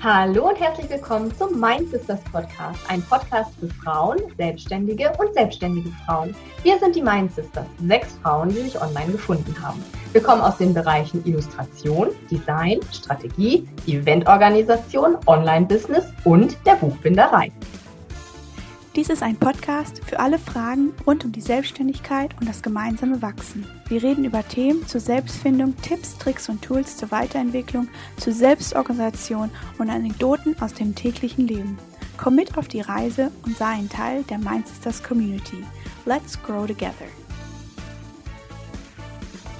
Hallo 0.00 0.50
und 0.50 0.60
herzlich 0.60 0.88
willkommen 0.90 1.36
zum 1.36 1.58
Mind 1.58 1.90
Sisters 1.90 2.20
Podcast, 2.30 2.78
ein 2.86 3.02
Podcast 3.02 3.50
für 3.58 3.66
Frauen, 3.82 4.18
Selbstständige 4.36 5.12
und 5.18 5.34
selbstständige 5.34 5.90
Frauen. 6.06 6.36
Wir 6.62 6.78
sind 6.78 6.94
die 6.94 7.02
Mind 7.02 7.34
Sisters, 7.34 7.66
sechs 7.84 8.16
Frauen, 8.22 8.48
die 8.50 8.60
sich 8.60 8.80
online 8.80 9.10
gefunden 9.10 9.52
haben. 9.60 9.84
Wir 10.12 10.22
kommen 10.22 10.40
aus 10.40 10.56
den 10.58 10.72
Bereichen 10.72 11.26
Illustration, 11.26 12.10
Design, 12.30 12.78
Strategie, 12.92 13.66
Eventorganisation, 13.88 15.16
Online-Business 15.26 16.12
und 16.22 16.56
der 16.64 16.76
Buchbinderei. 16.76 17.50
Dies 18.96 19.10
ist 19.10 19.22
ein 19.22 19.36
Podcast 19.36 20.02
für 20.04 20.18
alle 20.18 20.38
Fragen 20.38 20.92
rund 21.06 21.24
um 21.24 21.30
die 21.30 21.42
Selbstständigkeit 21.42 22.34
und 22.40 22.48
das 22.48 22.62
gemeinsame 22.62 23.22
Wachsen. 23.22 23.66
Wir 23.88 24.02
reden 24.02 24.24
über 24.24 24.42
Themen 24.42 24.86
zur 24.86 25.00
Selbstfindung, 25.00 25.76
Tipps, 25.76 26.16
Tricks 26.18 26.48
und 26.48 26.62
Tools 26.62 26.96
zur 26.96 27.10
Weiterentwicklung, 27.10 27.88
zur 28.16 28.32
Selbstorganisation 28.32 29.50
und 29.78 29.90
Anekdoten 29.90 30.56
aus 30.60 30.74
dem 30.74 30.94
täglichen 30.94 31.46
Leben. 31.46 31.78
Komm 32.16 32.34
mit 32.34 32.56
auf 32.58 32.66
die 32.66 32.80
Reise 32.80 33.30
und 33.44 33.56
sei 33.56 33.66
ein 33.66 33.88
Teil 33.88 34.24
der 34.24 34.38
Mindsisters 34.38 35.04
Community. 35.04 35.64
Let's 36.04 36.42
grow 36.42 36.66
together. 36.66 37.06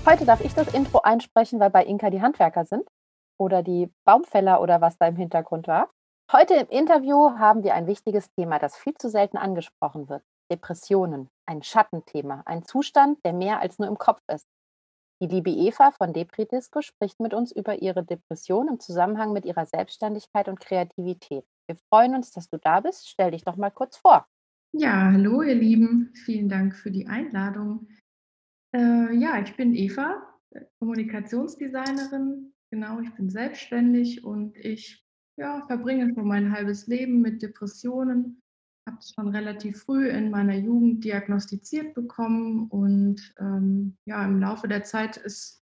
Heute 0.07 0.25
darf 0.25 0.41
ich 0.41 0.55
das 0.55 0.73
Intro 0.75 1.01
einsprechen, 1.03 1.61
weil 1.61 1.71
bei 1.71 1.85
Inka 1.85 2.11
die 2.11 2.23
Handwerker 2.23 2.65
sind 2.65 2.89
oder 3.37 3.63
die 3.63 3.93
Baumfäller 4.05 4.61
oder 4.61 4.81
was 4.81 4.97
da 4.97 5.07
im 5.07 5.17
Hintergrund 5.17 5.69
war. 5.69 5.91
Heute 6.31 6.57
im 6.57 6.69
Interview 6.69 7.39
haben 7.39 7.65
wir 7.65 7.73
ein 7.73 7.87
wichtiges 7.87 8.31
Thema, 8.33 8.59
das 8.59 8.77
viel 8.77 8.93
zu 8.93 9.09
selten 9.09 9.39
angesprochen 9.39 10.11
wird. 10.11 10.23
Depressionen, 10.53 11.31
ein 11.47 11.63
Schattenthema, 11.63 12.43
ein 12.45 12.65
Zustand, 12.65 13.19
der 13.25 13.33
mehr 13.33 13.61
als 13.61 13.79
nur 13.79 13.89
im 13.89 13.97
Kopf 13.97 14.21
ist. 14.31 14.47
Die 15.23 15.27
liebe 15.27 15.49
Eva 15.49 15.91
von 15.91 16.13
Depri-Disco 16.13 16.83
spricht 16.83 17.19
mit 17.19 17.33
uns 17.33 17.51
über 17.51 17.81
ihre 17.81 18.05
Depression 18.05 18.69
im 18.69 18.79
Zusammenhang 18.79 19.33
mit 19.33 19.47
ihrer 19.47 19.65
Selbstständigkeit 19.65 20.49
und 20.49 20.61
Kreativität. 20.61 21.47
Wir 21.67 21.77
freuen 21.89 22.15
uns, 22.15 22.31
dass 22.31 22.51
du 22.51 22.59
da 22.59 22.81
bist. 22.81 23.09
Stell 23.09 23.31
dich 23.31 23.45
doch 23.45 23.57
mal 23.57 23.71
kurz 23.71 23.97
vor. 23.97 24.27
Ja, 24.73 25.11
hallo 25.11 25.41
ihr 25.41 25.55
Lieben. 25.55 26.13
Vielen 26.27 26.51
Dank 26.51 26.77
für 26.77 26.91
die 26.91 27.07
Einladung. 27.07 27.89
Äh, 28.77 29.15
ja, 29.15 29.41
ich 29.41 29.57
bin 29.57 29.75
Eva, 29.75 30.23
Kommunikationsdesignerin. 30.79 32.53
Genau, 32.71 33.01
ich 33.01 33.15
bin 33.15 33.31
selbstständig 33.31 34.25
und 34.25 34.55
ich 34.59 35.08
ja, 35.39 35.65
verbringe 35.67 36.13
schon 36.15 36.27
mein 36.27 36.53
halbes 36.53 36.87
Leben 36.87 37.21
mit 37.21 37.43
Depressionen. 37.43 38.43
Habe 38.87 38.99
es 38.99 39.13
schon 39.15 39.29
relativ 39.29 39.83
früh 39.83 40.09
in 40.09 40.31
meiner 40.31 40.57
Jugend 40.57 41.05
diagnostiziert 41.05 41.95
bekommen 41.95 42.69
und 42.69 43.35
ähm, 43.39 43.97
ja, 44.07 44.25
im 44.25 44.41
Laufe 44.41 44.67
der 44.67 44.83
Zeit 44.83 45.17
ist 45.17 45.63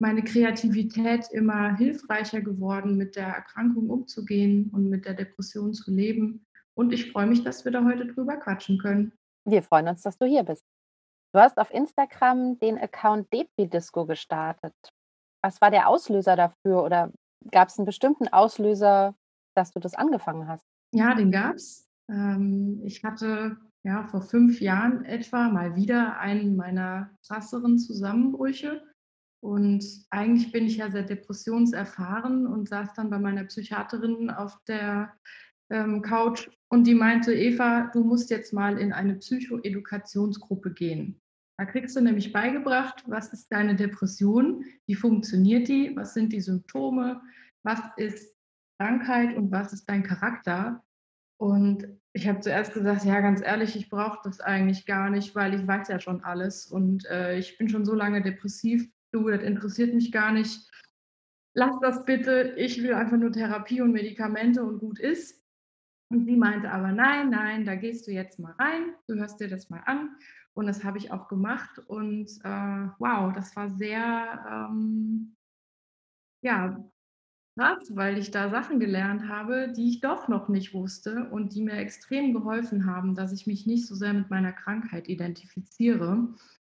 meine 0.00 0.24
Kreativität 0.24 1.28
immer 1.30 1.76
hilfreicher 1.76 2.40
geworden, 2.40 2.96
mit 2.96 3.14
der 3.14 3.28
Erkrankung 3.28 3.88
umzugehen 3.88 4.70
und 4.72 4.88
mit 4.88 5.04
der 5.04 5.14
Depression 5.14 5.72
zu 5.74 5.92
leben. 5.92 6.44
Und 6.74 6.92
ich 6.92 7.12
freue 7.12 7.26
mich, 7.26 7.44
dass 7.44 7.64
wir 7.64 7.70
da 7.70 7.84
heute 7.84 8.06
drüber 8.06 8.36
quatschen 8.38 8.78
können. 8.78 9.12
Wir 9.44 9.62
freuen 9.62 9.86
uns, 9.86 10.02
dass 10.02 10.18
du 10.18 10.26
hier 10.26 10.42
bist. 10.42 10.64
Du 11.32 11.40
hast 11.40 11.56
auf 11.58 11.70
Instagram 11.70 12.58
den 12.58 12.78
Account 12.78 13.32
Depri 13.32 13.68
Disco 13.68 14.04
gestartet. 14.04 14.74
Was 15.44 15.60
war 15.60 15.70
der 15.70 15.88
Auslöser 15.88 16.34
dafür 16.36 16.82
oder 16.82 17.12
Gab 17.50 17.68
es 17.68 17.78
einen 17.78 17.86
bestimmten 17.86 18.28
Auslöser, 18.28 19.14
dass 19.54 19.72
du 19.72 19.80
das 19.80 19.94
angefangen 19.94 20.48
hast? 20.48 20.66
Ja, 20.94 21.14
den 21.14 21.30
gab 21.30 21.56
es. 21.56 21.88
Ähm, 22.10 22.80
ich 22.84 23.02
hatte 23.04 23.56
ja 23.84 24.04
vor 24.04 24.22
fünf 24.22 24.60
Jahren 24.60 25.04
etwa 25.04 25.48
mal 25.48 25.74
wieder 25.76 26.18
einen 26.18 26.56
meiner 26.56 27.10
krasseren 27.26 27.78
Zusammenbrüche. 27.78 28.82
Und 29.40 29.84
eigentlich 30.10 30.52
bin 30.52 30.66
ich 30.66 30.76
ja 30.76 30.90
sehr 30.90 31.02
depressionserfahren 31.02 32.46
und 32.46 32.68
saß 32.68 32.94
dann 32.94 33.10
bei 33.10 33.18
meiner 33.18 33.44
Psychiaterin 33.44 34.30
auf 34.30 34.56
der 34.68 35.12
ähm, 35.70 36.02
Couch 36.02 36.48
und 36.68 36.86
die 36.86 36.94
meinte, 36.94 37.34
Eva, 37.34 37.90
du 37.92 38.04
musst 38.04 38.30
jetzt 38.30 38.52
mal 38.52 38.78
in 38.78 38.92
eine 38.92 39.16
Psychoedukationsgruppe 39.16 40.72
gehen. 40.72 41.21
Da 41.62 41.66
kriegst 41.66 41.94
du 41.94 42.00
nämlich 42.00 42.32
beigebracht, 42.32 43.04
was 43.06 43.32
ist 43.32 43.52
deine 43.52 43.76
Depression, 43.76 44.64
wie 44.86 44.96
funktioniert 44.96 45.68
die, 45.68 45.94
was 45.94 46.12
sind 46.12 46.32
die 46.32 46.40
Symptome, 46.40 47.22
was 47.62 47.78
ist 47.96 48.34
Krankheit 48.80 49.36
und 49.36 49.52
was 49.52 49.72
ist 49.72 49.88
dein 49.88 50.02
Charakter. 50.02 50.82
Und 51.36 51.86
ich 52.14 52.26
habe 52.26 52.40
zuerst 52.40 52.74
gesagt, 52.74 53.04
ja, 53.04 53.20
ganz 53.20 53.42
ehrlich, 53.42 53.76
ich 53.76 53.88
brauche 53.88 54.18
das 54.24 54.40
eigentlich 54.40 54.86
gar 54.86 55.08
nicht, 55.08 55.36
weil 55.36 55.54
ich 55.54 55.64
weiß 55.64 55.86
ja 55.86 56.00
schon 56.00 56.24
alles 56.24 56.66
und 56.66 57.06
äh, 57.06 57.38
ich 57.38 57.56
bin 57.58 57.68
schon 57.68 57.84
so 57.84 57.94
lange 57.94 58.22
depressiv. 58.22 58.90
Du, 59.12 59.28
das 59.28 59.44
interessiert 59.44 59.94
mich 59.94 60.10
gar 60.10 60.32
nicht. 60.32 60.68
Lass 61.54 61.78
das 61.80 62.04
bitte. 62.04 62.54
Ich 62.56 62.82
will 62.82 62.94
einfach 62.94 63.18
nur 63.18 63.30
Therapie 63.30 63.82
und 63.82 63.92
Medikamente 63.92 64.64
und 64.64 64.80
gut 64.80 64.98
ist. 64.98 65.40
Und 66.10 66.26
sie 66.26 66.36
meinte 66.36 66.72
aber, 66.72 66.90
nein, 66.90 67.30
nein, 67.30 67.64
da 67.64 67.76
gehst 67.76 68.08
du 68.08 68.10
jetzt 68.10 68.40
mal 68.40 68.52
rein, 68.58 68.94
du 69.06 69.14
hörst 69.14 69.40
dir 69.40 69.48
das 69.48 69.70
mal 69.70 69.82
an. 69.86 70.16
Und 70.54 70.66
das 70.66 70.84
habe 70.84 70.98
ich 70.98 71.12
auch 71.12 71.28
gemacht. 71.28 71.78
Und 71.86 72.28
äh, 72.44 72.88
wow, 72.98 73.32
das 73.32 73.56
war 73.56 73.70
sehr, 73.70 74.68
ähm, 74.70 75.34
ja, 76.42 76.84
krass, 77.58 77.94
weil 77.94 78.18
ich 78.18 78.30
da 78.30 78.50
Sachen 78.50 78.80
gelernt 78.80 79.28
habe, 79.28 79.72
die 79.76 79.88
ich 79.88 80.00
doch 80.00 80.28
noch 80.28 80.48
nicht 80.48 80.74
wusste 80.74 81.28
und 81.30 81.54
die 81.54 81.62
mir 81.62 81.76
extrem 81.76 82.32
geholfen 82.32 82.86
haben, 82.86 83.14
dass 83.14 83.32
ich 83.32 83.46
mich 83.46 83.66
nicht 83.66 83.86
so 83.86 83.94
sehr 83.94 84.12
mit 84.12 84.30
meiner 84.30 84.52
Krankheit 84.52 85.08
identifiziere. 85.08 86.28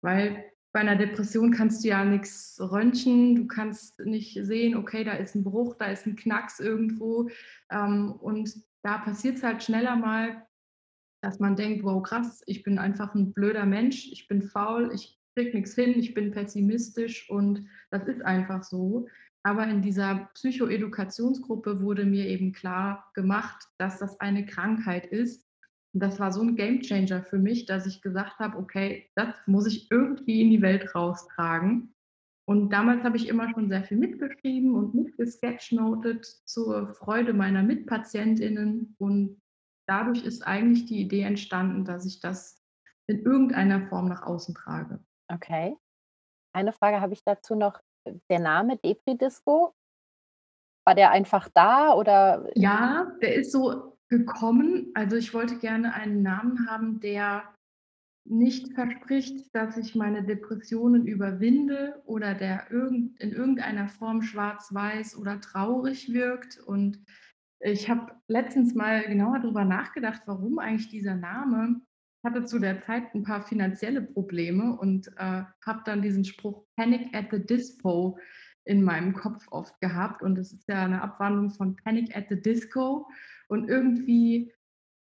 Weil 0.01 0.45
bei 0.73 0.81
einer 0.81 0.97
Depression 0.97 1.51
kannst 1.51 1.83
du 1.83 1.87
ja 1.87 2.03
nichts 2.03 2.59
röntgen, 2.59 3.35
du 3.35 3.47
kannst 3.47 3.99
nicht 4.01 4.37
sehen, 4.41 4.75
okay, 4.75 5.05
da 5.05 5.13
ist 5.13 5.35
ein 5.35 5.43
Bruch, 5.43 5.75
da 5.75 5.85
ist 5.85 6.05
ein 6.05 6.17
Knacks 6.17 6.59
irgendwo. 6.59 7.29
Ähm, 7.71 8.11
und 8.11 8.53
da 8.83 8.97
passiert 8.97 9.37
es 9.37 9.43
halt 9.43 9.63
schneller 9.63 9.95
mal, 9.95 10.45
dass 11.25 11.39
man 11.39 11.55
denkt, 11.55 11.83
wow, 11.83 12.03
krass, 12.03 12.43
ich 12.45 12.61
bin 12.61 12.77
einfach 12.77 13.15
ein 13.15 13.33
blöder 13.33 13.65
Mensch, 13.65 14.11
ich 14.11 14.27
bin 14.27 14.43
faul, 14.43 14.91
ich 14.93 15.19
krieg 15.35 15.55
nichts 15.55 15.73
hin, 15.73 15.95
ich 15.97 16.13
bin 16.13 16.29
pessimistisch 16.29 17.29
und 17.31 17.67
das 17.89 18.07
ist 18.07 18.21
einfach 18.21 18.63
so. 18.63 19.07
Aber 19.41 19.67
in 19.67 19.81
dieser 19.81 20.29
Psychoedukationsgruppe 20.35 21.81
wurde 21.81 22.05
mir 22.05 22.27
eben 22.27 22.51
klar 22.51 23.09
gemacht, 23.15 23.67
dass 23.79 23.97
das 23.97 24.19
eine 24.19 24.45
Krankheit 24.45 25.07
ist. 25.07 25.47
Und 25.93 26.03
das 26.03 26.19
war 26.19 26.31
so 26.31 26.41
ein 26.41 26.55
Gamechanger 26.55 27.23
für 27.23 27.39
mich, 27.39 27.65
dass 27.65 27.87
ich 27.87 28.03
gesagt 28.03 28.37
habe, 28.37 28.57
okay, 28.57 29.09
das 29.15 29.33
muss 29.47 29.65
ich 29.65 29.89
irgendwie 29.89 30.41
in 30.41 30.51
die 30.51 30.61
Welt 30.61 30.93
raustragen. 30.93 31.95
Und 32.47 32.69
damals 32.69 33.03
habe 33.03 33.17
ich 33.17 33.27
immer 33.27 33.49
schon 33.49 33.69
sehr 33.69 33.83
viel 33.83 33.97
mitgeschrieben 33.97 34.75
und 34.75 34.93
mitgesketchnotet 34.93 36.23
zur 36.45 36.93
Freude 36.93 37.33
meiner 37.33 37.63
Mitpatientinnen. 37.63 38.95
Und 38.99 39.41
dadurch 39.87 40.23
ist 40.23 40.45
eigentlich 40.45 40.85
die 40.85 41.01
Idee 41.01 41.21
entstanden, 41.21 41.85
dass 41.85 42.05
ich 42.05 42.19
das 42.19 42.61
in 43.07 43.23
irgendeiner 43.23 43.87
Form 43.87 44.07
nach 44.07 44.23
außen 44.23 44.55
trage. 44.55 44.99
Okay. 45.31 45.75
Eine 46.53 46.73
Frage 46.73 47.01
habe 47.01 47.13
ich 47.13 47.23
dazu 47.23 47.55
noch. 47.55 47.79
Der 48.29 48.39
Name 48.39 48.77
Depri 48.77 49.17
Disco, 49.17 49.73
war 50.85 50.95
der 50.95 51.11
einfach 51.11 51.49
da 51.49 51.93
oder? 51.93 52.47
Ja, 52.55 53.11
der 53.21 53.35
ist 53.35 53.51
so 53.51 53.97
gekommen. 54.09 54.91
Also 54.93 55.15
ich 55.15 55.33
wollte 55.33 55.57
gerne 55.57 55.93
einen 55.93 56.21
Namen 56.21 56.69
haben, 56.69 56.99
der 56.99 57.43
nicht 58.27 58.73
verspricht, 58.73 59.53
dass 59.55 59.77
ich 59.77 59.95
meine 59.95 60.23
Depressionen 60.23 61.05
überwinde 61.05 62.01
oder 62.05 62.33
der 62.33 62.69
in 62.71 63.15
irgendeiner 63.19 63.87
Form 63.87 64.21
schwarz-weiß 64.21 65.17
oder 65.17 65.41
traurig 65.41 66.13
wirkt. 66.13 66.59
Und 66.59 67.03
ich 67.71 67.89
habe 67.89 68.13
letztens 68.27 68.75
mal 68.75 69.01
genauer 69.07 69.39
darüber 69.39 69.65
nachgedacht, 69.65 70.21
warum 70.27 70.59
eigentlich 70.59 70.89
dieser 70.89 71.15
Name. 71.15 71.81
Ich 72.19 72.23
hatte 72.23 72.45
zu 72.45 72.59
der 72.59 72.85
Zeit 72.85 73.13
ein 73.15 73.23
paar 73.23 73.41
finanzielle 73.41 74.03
Probleme 74.03 74.77
und 74.77 75.07
äh, 75.17 75.43
habe 75.65 75.81
dann 75.83 76.03
diesen 76.03 76.25
Spruch 76.25 76.65
Panic 76.75 77.15
at 77.15 77.27
the 77.31 77.43
Dispo 77.43 78.19
in 78.65 78.83
meinem 78.83 79.13
Kopf 79.13 79.47
oft 79.49 79.79
gehabt. 79.81 80.21
Und 80.21 80.37
es 80.37 80.53
ist 80.53 80.67
ja 80.69 80.83
eine 80.83 81.01
Abwandlung 81.01 81.49
von 81.49 81.75
Panic 81.75 82.15
at 82.15 82.25
the 82.29 82.39
Disco. 82.39 83.07
Und 83.47 83.67
irgendwie, 83.67 84.53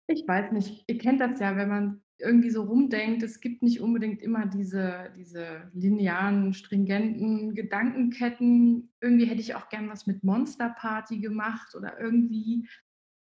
ich 0.06 0.26
weiß 0.26 0.53
nicht, 0.53 0.85
ihr 0.87 0.99
kennt 0.99 1.20
das 1.20 1.41
ja, 1.41 1.56
wenn 1.56 1.69
man 1.69 2.01
irgendwie 2.22 2.50
so 2.50 2.62
rumdenkt, 2.62 3.22
es 3.22 3.40
gibt 3.40 3.62
nicht 3.62 3.80
unbedingt 3.80 4.22
immer 4.22 4.46
diese, 4.46 5.12
diese 5.16 5.70
linearen, 5.74 6.54
stringenten 6.54 7.54
Gedankenketten. 7.54 8.92
Irgendwie 9.00 9.26
hätte 9.26 9.40
ich 9.40 9.54
auch 9.54 9.69
gern 9.69 9.90
was 9.90 10.06
mit 10.06 10.22
Monster 10.22 10.70
Party 10.70 11.19
gemacht 11.19 11.74
oder 11.74 11.98
irgendwie, 12.00 12.69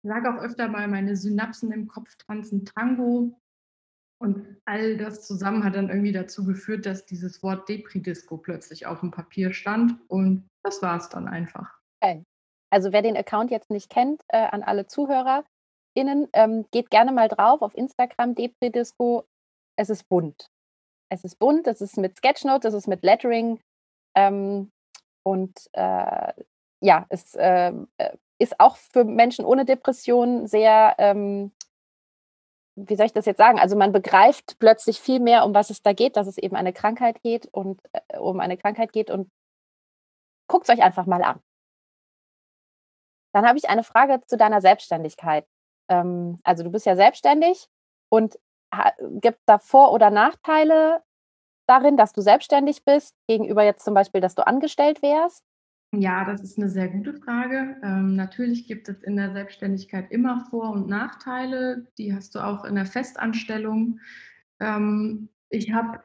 sage 0.04 0.34
auch 0.34 0.42
öfter 0.42 0.68
mal, 0.68 0.88
meine 0.88 1.16
Synapsen 1.16 1.72
im 1.72 1.88
Kopf 1.88 2.16
tanzen 2.28 2.66
Tango. 2.66 3.40
Und 4.20 4.58
all 4.66 4.98
das 4.98 5.28
zusammen 5.28 5.64
hat 5.64 5.76
dann 5.76 5.90
irgendwie 5.90 6.12
dazu 6.12 6.44
geführt, 6.44 6.86
dass 6.88 7.06
dieses 7.06 7.44
Wort 7.44 7.70
Depri-Disco 7.70 8.38
plötzlich 8.38 8.88
auf 8.88 9.02
dem 9.02 9.12
Papier 9.12 9.54
stand. 9.54 10.00
Und 10.08 10.50
das 10.64 10.82
war 10.82 10.98
es 10.98 11.08
dann 11.10 11.28
einfach. 11.28 11.80
Okay. 12.02 12.24
Also 12.70 12.92
wer 12.92 13.02
den 13.02 13.16
Account 13.16 13.52
jetzt 13.52 13.70
nicht 13.70 13.90
kennt, 13.90 14.24
äh, 14.30 14.38
an 14.38 14.64
alle 14.64 14.88
Zuhörer, 14.88 15.46
innen, 15.98 16.30
ähm, 16.34 16.66
geht 16.72 16.90
gerne 16.90 17.12
mal 17.12 17.28
drauf 17.28 17.62
auf 17.62 17.76
Instagram, 17.76 18.36
Depri-Disco. 18.36 19.26
Es 19.76 19.90
ist 19.90 20.08
bunt. 20.08 20.50
Es 21.10 21.24
ist 21.24 21.40
bunt, 21.40 21.68
es 21.68 21.82
ist 21.82 21.98
mit 21.98 22.18
Sketchnote, 22.18 22.68
es 22.68 22.74
ist 22.74 22.88
mit 22.88 23.04
Lettering. 23.04 23.60
Ähm, 24.16 24.72
und 25.24 25.58
äh, 25.74 26.34
ja, 26.82 27.06
es 27.10 27.34
äh, 27.36 27.74
ist 28.40 28.60
auch 28.60 28.78
für 28.78 29.04
Menschen 29.04 29.46
ohne 29.46 29.66
Depression 29.66 30.48
sehr, 30.48 30.96
ähm, 31.00 31.52
wie 32.76 32.96
soll 32.96 33.08
ich 33.08 33.14
das 33.14 33.26
jetzt 33.26 33.40
sagen? 33.40 33.60
Also 33.60 33.76
man 33.76 33.92
begreift 33.92 34.60
plötzlich 34.60 35.00
viel 35.00 35.20
mehr, 35.20 35.46
um 35.46 35.54
was 35.54 35.70
es 35.70 35.82
da 35.82 35.94
geht, 35.94 36.16
dass 36.16 36.28
es 36.28 36.38
eben 36.38 36.56
eine 36.56 36.74
Krankheit 36.74 37.22
geht 37.24 37.48
und 37.48 37.82
äh, 37.94 38.18
um 38.20 38.40
eine 38.40 38.58
Krankheit 38.58 38.94
geht 38.94 39.10
und 39.10 39.30
guckt 40.48 40.70
es 40.70 40.76
euch 40.76 40.84
einfach 40.84 41.08
mal 41.08 41.24
an. 41.24 41.42
Dann 43.34 43.48
habe 43.48 43.58
ich 43.58 43.70
eine 43.70 43.84
Frage 43.84 44.22
zu 44.26 44.38
deiner 44.38 44.62
Selbstständigkeit. 44.62 45.46
Ähm, 45.90 46.40
also 46.44 46.64
du 46.64 46.72
bist 46.72 46.86
ja 46.86 46.96
selbstständig 46.96 47.68
und 48.10 48.38
gibt 49.22 49.40
da 49.46 49.60
Vor- 49.60 49.94
oder 49.94 50.10
Nachteile 50.10 51.02
darin, 51.68 51.98
dass 51.98 52.14
du 52.14 52.22
selbstständig 52.22 52.84
bist, 52.86 53.16
gegenüber 53.28 53.64
jetzt 53.64 53.84
zum 53.84 53.94
Beispiel, 53.94 54.22
dass 54.22 54.36
du 54.36 54.46
angestellt 54.46 55.02
wärst? 55.02 55.44
Ja, 55.94 56.26
das 56.26 56.42
ist 56.42 56.58
eine 56.58 56.70
sehr 56.70 56.90
gute 56.90 57.14
Frage. 57.14 57.78
Ähm, 57.82 58.16
natürlich 58.16 58.68
gibt 58.68 58.90
es 58.90 59.02
in 59.04 59.16
der 59.16 59.32
Selbstständigkeit 59.32 60.12
immer 60.12 60.46
Vor- 60.50 60.72
und 60.72 60.88
Nachteile. 60.88 61.88
Die 61.98 62.14
hast 62.14 62.36
du 62.36 62.40
auch 62.40 62.66
in 62.66 62.76
der 62.76 62.86
Festanstellung. 62.86 64.00
Ähm, 64.60 65.30
ich 65.50 65.72
habe 65.72 66.04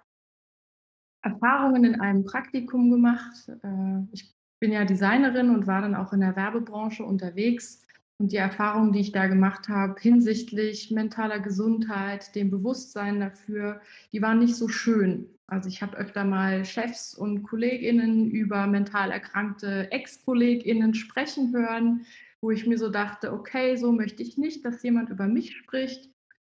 Erfahrungen 1.22 1.84
in 1.84 2.00
einem 2.00 2.24
Praktikum 2.24 2.90
gemacht. 2.90 3.48
Äh, 3.48 4.02
ich 4.12 4.32
bin 4.60 4.70
ja 4.70 4.84
Designerin 4.84 5.50
und 5.50 5.66
war 5.66 5.82
dann 5.82 5.96
auch 5.96 6.12
in 6.12 6.20
der 6.20 6.36
Werbebranche 6.36 7.04
unterwegs. 7.04 7.82
Und 8.22 8.30
die 8.30 8.36
Erfahrungen, 8.36 8.92
die 8.92 9.00
ich 9.00 9.10
da 9.10 9.26
gemacht 9.26 9.68
habe 9.68 10.00
hinsichtlich 10.00 10.92
mentaler 10.92 11.40
Gesundheit, 11.40 12.36
dem 12.36 12.52
Bewusstsein 12.52 13.18
dafür, 13.18 13.80
die 14.12 14.22
waren 14.22 14.38
nicht 14.38 14.54
so 14.54 14.68
schön. 14.68 15.26
Also 15.48 15.68
ich 15.68 15.82
habe 15.82 15.96
öfter 15.96 16.22
mal 16.22 16.64
Chefs 16.64 17.16
und 17.16 17.42
Kolleginnen 17.42 18.30
über 18.30 18.68
mental 18.68 19.10
erkrankte 19.10 19.90
Ex-Kolleginnen 19.90 20.94
sprechen 20.94 21.52
hören, 21.52 22.06
wo 22.40 22.52
ich 22.52 22.64
mir 22.64 22.78
so 22.78 22.90
dachte, 22.90 23.32
okay, 23.32 23.74
so 23.74 23.90
möchte 23.90 24.22
ich 24.22 24.38
nicht, 24.38 24.64
dass 24.64 24.84
jemand 24.84 25.10
über 25.10 25.26
mich 25.26 25.56
spricht. 25.56 26.08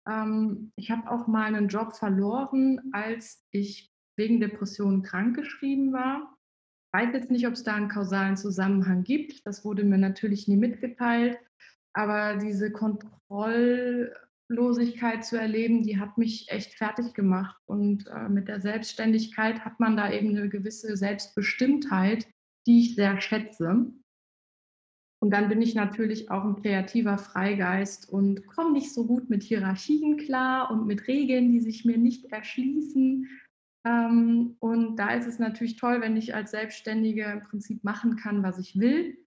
Ähm, 0.06 0.70
ich 0.76 0.90
habe 0.90 1.10
auch 1.10 1.28
mal 1.28 1.46
einen 1.46 1.68
Job 1.68 1.96
verloren, 1.96 2.78
als 2.92 3.42
ich 3.52 3.90
wegen 4.16 4.38
Depressionen 4.38 5.02
krankgeschrieben 5.02 5.94
war 5.94 6.33
weiß 6.94 7.12
jetzt 7.12 7.30
nicht, 7.30 7.46
ob 7.46 7.52
es 7.54 7.64
da 7.64 7.74
einen 7.74 7.88
kausalen 7.88 8.36
Zusammenhang 8.36 9.02
gibt. 9.02 9.44
Das 9.46 9.64
wurde 9.64 9.82
mir 9.82 9.98
natürlich 9.98 10.46
nie 10.46 10.56
mitgeteilt. 10.56 11.38
Aber 11.92 12.36
diese 12.36 12.70
Kontrolllosigkeit 12.70 15.24
zu 15.24 15.36
erleben, 15.36 15.82
die 15.82 15.98
hat 15.98 16.18
mich 16.18 16.48
echt 16.50 16.74
fertig 16.74 17.12
gemacht. 17.12 17.60
Und 17.66 18.06
äh, 18.06 18.28
mit 18.28 18.46
der 18.46 18.60
Selbstständigkeit 18.60 19.64
hat 19.64 19.80
man 19.80 19.96
da 19.96 20.12
eben 20.12 20.28
eine 20.30 20.48
gewisse 20.48 20.96
Selbstbestimmtheit, 20.96 22.28
die 22.66 22.82
ich 22.82 22.94
sehr 22.94 23.20
schätze. 23.20 23.92
Und 25.20 25.30
dann 25.30 25.48
bin 25.48 25.62
ich 25.62 25.74
natürlich 25.74 26.30
auch 26.30 26.44
ein 26.44 26.62
kreativer 26.62 27.18
Freigeist 27.18 28.08
und 28.08 28.46
komme 28.46 28.72
nicht 28.72 28.92
so 28.92 29.06
gut 29.06 29.30
mit 29.30 29.42
Hierarchien 29.42 30.16
klar 30.16 30.70
und 30.70 30.86
mit 30.86 31.08
Regeln, 31.08 31.50
die 31.50 31.60
sich 31.60 31.84
mir 31.84 31.98
nicht 31.98 32.26
erschließen. 32.26 33.28
Ähm, 33.86 34.56
und 34.60 34.96
da 34.96 35.14
ist 35.14 35.26
es 35.26 35.38
natürlich 35.38 35.76
toll, 35.76 36.00
wenn 36.00 36.16
ich 36.16 36.34
als 36.34 36.50
Selbstständige 36.52 37.24
im 37.24 37.42
Prinzip 37.42 37.84
machen 37.84 38.16
kann, 38.16 38.42
was 38.42 38.58
ich 38.58 38.78
will. 38.78 39.18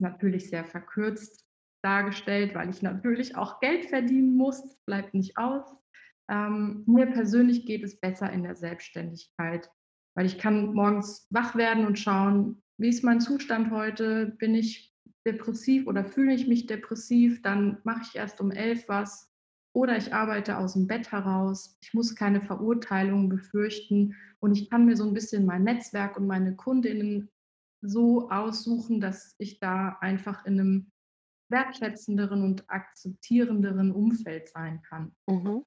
Natürlich 0.00 0.50
sehr 0.50 0.64
verkürzt 0.64 1.44
dargestellt, 1.82 2.54
weil 2.54 2.70
ich 2.70 2.82
natürlich 2.82 3.36
auch 3.36 3.60
Geld 3.60 3.86
verdienen 3.86 4.36
muss. 4.36 4.76
Bleibt 4.86 5.14
nicht 5.14 5.36
aus. 5.36 5.64
Ähm, 6.30 6.84
mir 6.86 7.06
persönlich 7.06 7.66
geht 7.66 7.84
es 7.84 8.00
besser 8.00 8.32
in 8.32 8.42
der 8.42 8.56
Selbstständigkeit, 8.56 9.70
weil 10.16 10.26
ich 10.26 10.38
kann 10.38 10.72
morgens 10.72 11.26
wach 11.30 11.54
werden 11.54 11.86
und 11.86 11.98
schauen, 11.98 12.62
wie 12.78 12.88
ist 12.88 13.04
mein 13.04 13.20
Zustand 13.20 13.70
heute? 13.70 14.34
Bin 14.38 14.54
ich 14.54 14.94
depressiv 15.26 15.86
oder 15.86 16.04
fühle 16.04 16.34
ich 16.34 16.48
mich 16.48 16.66
depressiv? 16.66 17.42
Dann 17.42 17.78
mache 17.84 18.02
ich 18.02 18.16
erst 18.16 18.40
um 18.40 18.50
elf 18.50 18.88
was 18.88 19.33
oder 19.74 19.96
ich 19.96 20.14
arbeite 20.14 20.56
aus 20.56 20.74
dem 20.74 20.86
Bett 20.86 21.12
heraus. 21.12 21.76
Ich 21.82 21.92
muss 21.92 22.14
keine 22.14 22.40
Verurteilung 22.40 23.28
befürchten 23.28 24.14
und 24.40 24.56
ich 24.56 24.70
kann 24.70 24.86
mir 24.86 24.96
so 24.96 25.04
ein 25.04 25.12
bisschen 25.12 25.44
mein 25.44 25.64
Netzwerk 25.64 26.16
und 26.16 26.26
meine 26.26 26.54
Kundinnen 26.54 27.28
so 27.82 28.30
aussuchen, 28.30 29.00
dass 29.00 29.34
ich 29.38 29.58
da 29.58 29.98
einfach 30.00 30.46
in 30.46 30.60
einem 30.60 30.92
wertschätzenderen 31.50 32.42
und 32.42 32.64
akzeptierenderen 32.70 33.92
Umfeld 33.92 34.48
sein 34.48 34.80
kann. 34.88 35.14
Mhm. 35.26 35.64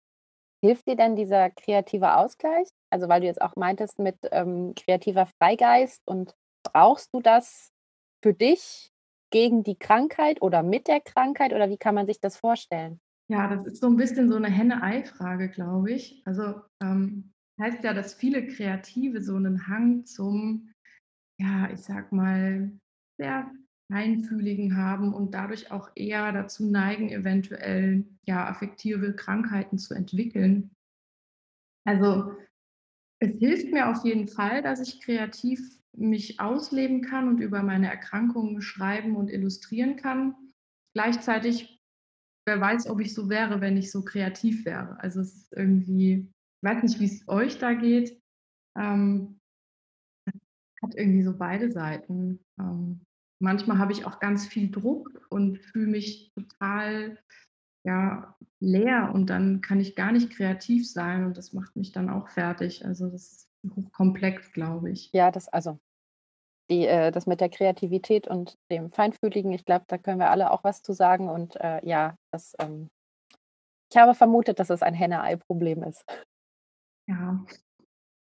Hilft 0.63 0.87
dir 0.87 0.95
denn 0.95 1.15
dieser 1.15 1.51
kreative 1.51 2.15
Ausgleich? 2.15 2.69
Also 2.89 3.09
weil 3.09 3.21
du 3.21 3.27
jetzt 3.27 3.41
auch 3.41 3.55
meintest 3.55 3.99
mit 3.99 4.17
ähm, 4.31 4.73
kreativer 4.75 5.27
Freigeist 5.27 6.01
und 6.05 6.35
brauchst 6.63 7.13
du 7.13 7.21
das 7.21 7.71
für 8.23 8.33
dich 8.33 8.91
gegen 9.29 9.63
die 9.63 9.77
Krankheit 9.77 10.41
oder 10.41 10.63
mit 10.63 10.87
der 10.87 11.01
Krankheit 11.01 11.53
oder 11.53 11.69
wie 11.69 11.77
kann 11.77 11.93
man 11.93 12.07
sich 12.07 12.19
das 12.19 12.37
vorstellen? 12.37 12.99
Ja, 13.29 13.53
das 13.53 13.65
ist 13.67 13.81
so 13.81 13.87
ein 13.87 13.97
bisschen 13.97 14.29
so 14.29 14.37
eine 14.37 14.47
Henne-Ei-Frage, 14.47 15.49
glaube 15.49 15.91
ich. 15.91 16.21
Also 16.25 16.61
ähm, 16.81 17.33
heißt 17.59 17.83
ja, 17.83 17.93
dass 17.93 18.13
viele 18.13 18.47
Kreative 18.47 19.21
so 19.21 19.35
einen 19.35 19.67
Hang 19.67 20.05
zum, 20.05 20.71
ja, 21.39 21.69
ich 21.71 21.81
sag 21.81 22.11
mal, 22.11 22.71
sehr 23.19 23.51
feinfühligen 23.91 24.77
haben 24.77 25.13
und 25.13 25.33
dadurch 25.33 25.71
auch 25.71 25.89
eher 25.95 26.31
dazu 26.31 26.69
neigen, 26.69 27.09
eventuell 27.09 28.05
ja 28.25 28.47
affektive 28.47 29.13
Krankheiten 29.15 29.77
zu 29.77 29.93
entwickeln. 29.93 30.71
Also 31.85 32.33
es 33.19 33.37
hilft 33.39 33.71
mir 33.71 33.89
auf 33.89 34.03
jeden 34.03 34.27
Fall, 34.27 34.61
dass 34.61 34.81
ich 34.81 35.01
kreativ 35.01 35.59
mich 35.95 36.39
ausleben 36.39 37.01
kann 37.01 37.27
und 37.27 37.39
über 37.39 37.63
meine 37.63 37.89
Erkrankungen 37.89 38.61
schreiben 38.61 39.15
und 39.15 39.29
illustrieren 39.29 39.95
kann. 39.95 40.35
Gleichzeitig 40.93 41.76
wer 42.47 42.59
weiß, 42.59 42.87
ob 42.87 43.01
ich 43.01 43.13
so 43.13 43.29
wäre, 43.29 43.61
wenn 43.61 43.77
ich 43.77 43.91
so 43.91 44.03
kreativ 44.03 44.65
wäre. 44.65 44.99
Also 45.01 45.19
es 45.19 45.35
ist 45.35 45.53
irgendwie, 45.53 46.31
ich 46.61 46.69
weiß 46.69 46.81
nicht, 46.81 46.99
wie 46.99 47.05
es 47.05 47.27
euch 47.27 47.59
da 47.59 47.73
geht. 47.73 48.19
Ähm, 48.77 49.39
hat 50.81 50.95
irgendwie 50.95 51.23
so 51.23 51.37
beide 51.37 51.71
Seiten. 51.71 52.39
Ähm, 52.59 53.01
manchmal 53.39 53.77
habe 53.77 53.91
ich 53.91 54.05
auch 54.05 54.19
ganz 54.19 54.47
viel 54.47 54.71
Druck 54.71 55.27
und 55.29 55.59
fühle 55.59 55.87
mich 55.87 56.31
total 56.33 57.19
ja, 57.85 58.35
leer 58.59 59.11
und 59.13 59.29
dann 59.29 59.61
kann 59.61 59.79
ich 59.79 59.95
gar 59.95 60.11
nicht 60.11 60.29
kreativ 60.31 60.89
sein 60.89 61.25
und 61.25 61.37
das 61.37 61.53
macht 61.53 61.75
mich 61.75 61.91
dann 61.91 62.09
auch 62.09 62.29
fertig. 62.29 62.85
Also 62.85 63.09
das 63.09 63.31
ist 63.31 63.49
hochkomplex, 63.75 64.53
glaube 64.53 64.91
ich. 64.91 65.11
Ja, 65.13 65.31
das 65.31 65.47
also 65.49 65.79
die, 66.69 66.85
äh, 66.85 67.11
das 67.11 67.27
mit 67.27 67.41
der 67.41 67.49
Kreativität 67.49 68.27
und 68.27 68.57
dem 68.71 68.91
Feinfühligen, 68.91 69.51
ich 69.51 69.65
glaube, 69.65 69.85
da 69.87 69.97
können 69.97 70.19
wir 70.19 70.31
alle 70.31 70.51
auch 70.51 70.63
was 70.63 70.81
zu 70.81 70.93
sagen. 70.93 71.29
Und 71.29 71.55
äh, 71.57 71.85
ja, 71.85 72.15
das, 72.31 72.55
ähm, 72.59 72.89
ich 73.91 73.97
habe 73.97 74.13
vermutet, 74.15 74.59
dass 74.59 74.69
es 74.69 74.81
ein 74.81 74.93
Henne-Ei-Problem 74.93 75.83
ist. 75.83 76.05
Ja. 77.07 77.45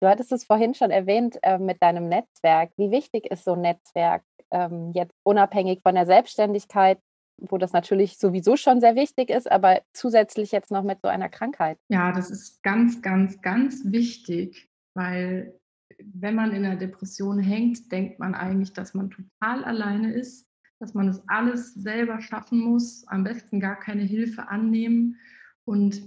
Du 0.01 0.07
hattest 0.07 0.31
es 0.31 0.43
vorhin 0.43 0.73
schon 0.73 0.91
erwähnt 0.91 1.37
äh, 1.41 1.57
mit 1.57 1.81
deinem 1.81 2.09
Netzwerk. 2.09 2.71
Wie 2.77 2.91
wichtig 2.91 3.31
ist 3.31 3.45
so 3.45 3.53
ein 3.53 3.61
Netzwerk 3.61 4.23
ähm, 4.51 4.91
jetzt 4.93 5.15
unabhängig 5.23 5.81
von 5.81 5.95
der 5.95 6.05
Selbstständigkeit, 6.05 6.99
wo 7.37 7.57
das 7.57 7.73
natürlich 7.73 8.17
sowieso 8.17 8.57
schon 8.57 8.81
sehr 8.81 8.95
wichtig 8.95 9.29
ist, 9.29 9.49
aber 9.49 9.81
zusätzlich 9.93 10.51
jetzt 10.51 10.71
noch 10.71 10.83
mit 10.83 11.01
so 11.01 11.07
einer 11.07 11.29
Krankheit? 11.29 11.77
Ja, 11.89 12.11
das 12.11 12.29
ist 12.29 12.61
ganz, 12.63 13.01
ganz, 13.01 13.41
ganz 13.41 13.83
wichtig, 13.85 14.69
weil 14.93 15.57
wenn 16.03 16.35
man 16.35 16.51
in 16.51 16.65
einer 16.65 16.75
Depression 16.75 17.39
hängt, 17.39 17.91
denkt 17.91 18.19
man 18.19 18.35
eigentlich, 18.35 18.73
dass 18.73 18.93
man 18.93 19.09
total 19.09 19.63
alleine 19.63 20.13
ist, 20.13 20.47
dass 20.79 20.93
man 20.93 21.07
es 21.07 21.21
alles 21.27 21.73
selber 21.73 22.21
schaffen 22.21 22.59
muss, 22.59 23.07
am 23.07 23.23
besten 23.23 23.59
gar 23.59 23.79
keine 23.79 24.03
Hilfe 24.03 24.47
annehmen. 24.49 25.17
Und 25.65 26.01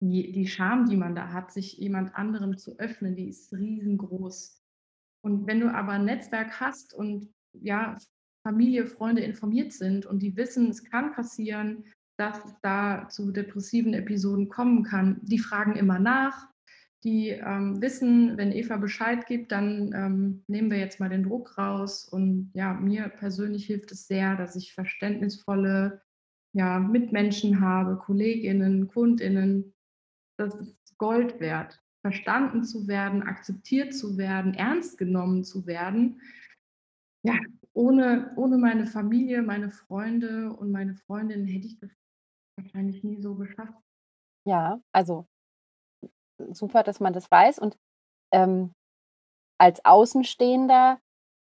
die, 0.00 0.32
die 0.32 0.46
Scham, 0.46 0.88
die 0.88 0.96
man 0.96 1.14
da 1.14 1.32
hat, 1.32 1.52
sich 1.52 1.78
jemand 1.78 2.14
anderem 2.14 2.58
zu 2.58 2.78
öffnen, 2.78 3.14
die 3.14 3.28
ist 3.28 3.52
riesengroß. 3.52 4.60
Und 5.24 5.46
wenn 5.46 5.60
du 5.60 5.72
aber 5.72 5.92
ein 5.92 6.04
Netzwerk 6.04 6.60
hast 6.60 6.92
und 6.92 7.32
ja, 7.52 7.96
Familie, 8.44 8.86
Freunde 8.86 9.22
informiert 9.22 9.72
sind 9.72 10.04
und 10.04 10.20
die 10.20 10.36
wissen, 10.36 10.68
es 10.68 10.82
kann 10.82 11.12
passieren, 11.12 11.84
dass 12.18 12.44
es 12.44 12.54
da 12.62 13.08
zu 13.08 13.30
depressiven 13.30 13.94
Episoden 13.94 14.48
kommen 14.48 14.82
kann, 14.82 15.20
die 15.22 15.38
fragen 15.38 15.76
immer 15.76 16.00
nach, 16.00 16.51
die 17.04 17.30
ähm, 17.30 17.80
wissen, 17.82 18.36
wenn 18.36 18.52
Eva 18.52 18.76
Bescheid 18.76 19.26
gibt, 19.26 19.50
dann 19.50 19.92
ähm, 19.92 20.44
nehmen 20.46 20.70
wir 20.70 20.78
jetzt 20.78 21.00
mal 21.00 21.08
den 21.08 21.24
Druck 21.24 21.58
raus. 21.58 22.04
Und 22.04 22.50
ja, 22.54 22.74
mir 22.74 23.08
persönlich 23.08 23.66
hilft 23.66 23.90
es 23.90 24.06
sehr, 24.06 24.36
dass 24.36 24.54
ich 24.54 24.74
verständnisvolle 24.74 26.02
ja, 26.54 26.78
Mitmenschen 26.78 27.60
habe, 27.60 27.96
Kolleginnen, 27.96 28.86
Kundinnen. 28.88 29.74
Das 30.38 30.54
ist 30.54 30.96
Gold 30.98 31.40
wert, 31.40 31.82
verstanden 32.02 32.62
zu 32.64 32.86
werden, 32.86 33.22
akzeptiert 33.22 33.94
zu 33.94 34.16
werden, 34.16 34.54
ernst 34.54 34.96
genommen 34.98 35.42
zu 35.42 35.66
werden. 35.66 36.20
Ja, 37.24 37.34
ohne, 37.72 38.32
ohne 38.36 38.58
meine 38.58 38.86
Familie, 38.86 39.42
meine 39.42 39.70
Freunde 39.70 40.52
und 40.52 40.70
meine 40.70 40.94
Freundinnen 40.94 41.46
hätte 41.46 41.66
ich 41.66 41.78
das 41.78 41.90
wahrscheinlich 42.56 43.02
nie 43.02 43.20
so 43.20 43.34
geschafft. 43.34 43.74
Ja, 44.44 44.80
also 44.92 45.26
super, 46.52 46.82
dass 46.82 47.00
man 47.00 47.12
das 47.12 47.30
weiß. 47.30 47.58
Und 47.58 47.76
ähm, 48.32 48.72
als 49.58 49.84
Außenstehender 49.84 50.98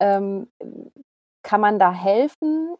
ähm, 0.00 0.50
kann 1.42 1.60
man 1.60 1.78
da 1.78 1.92
helfen, 1.92 2.76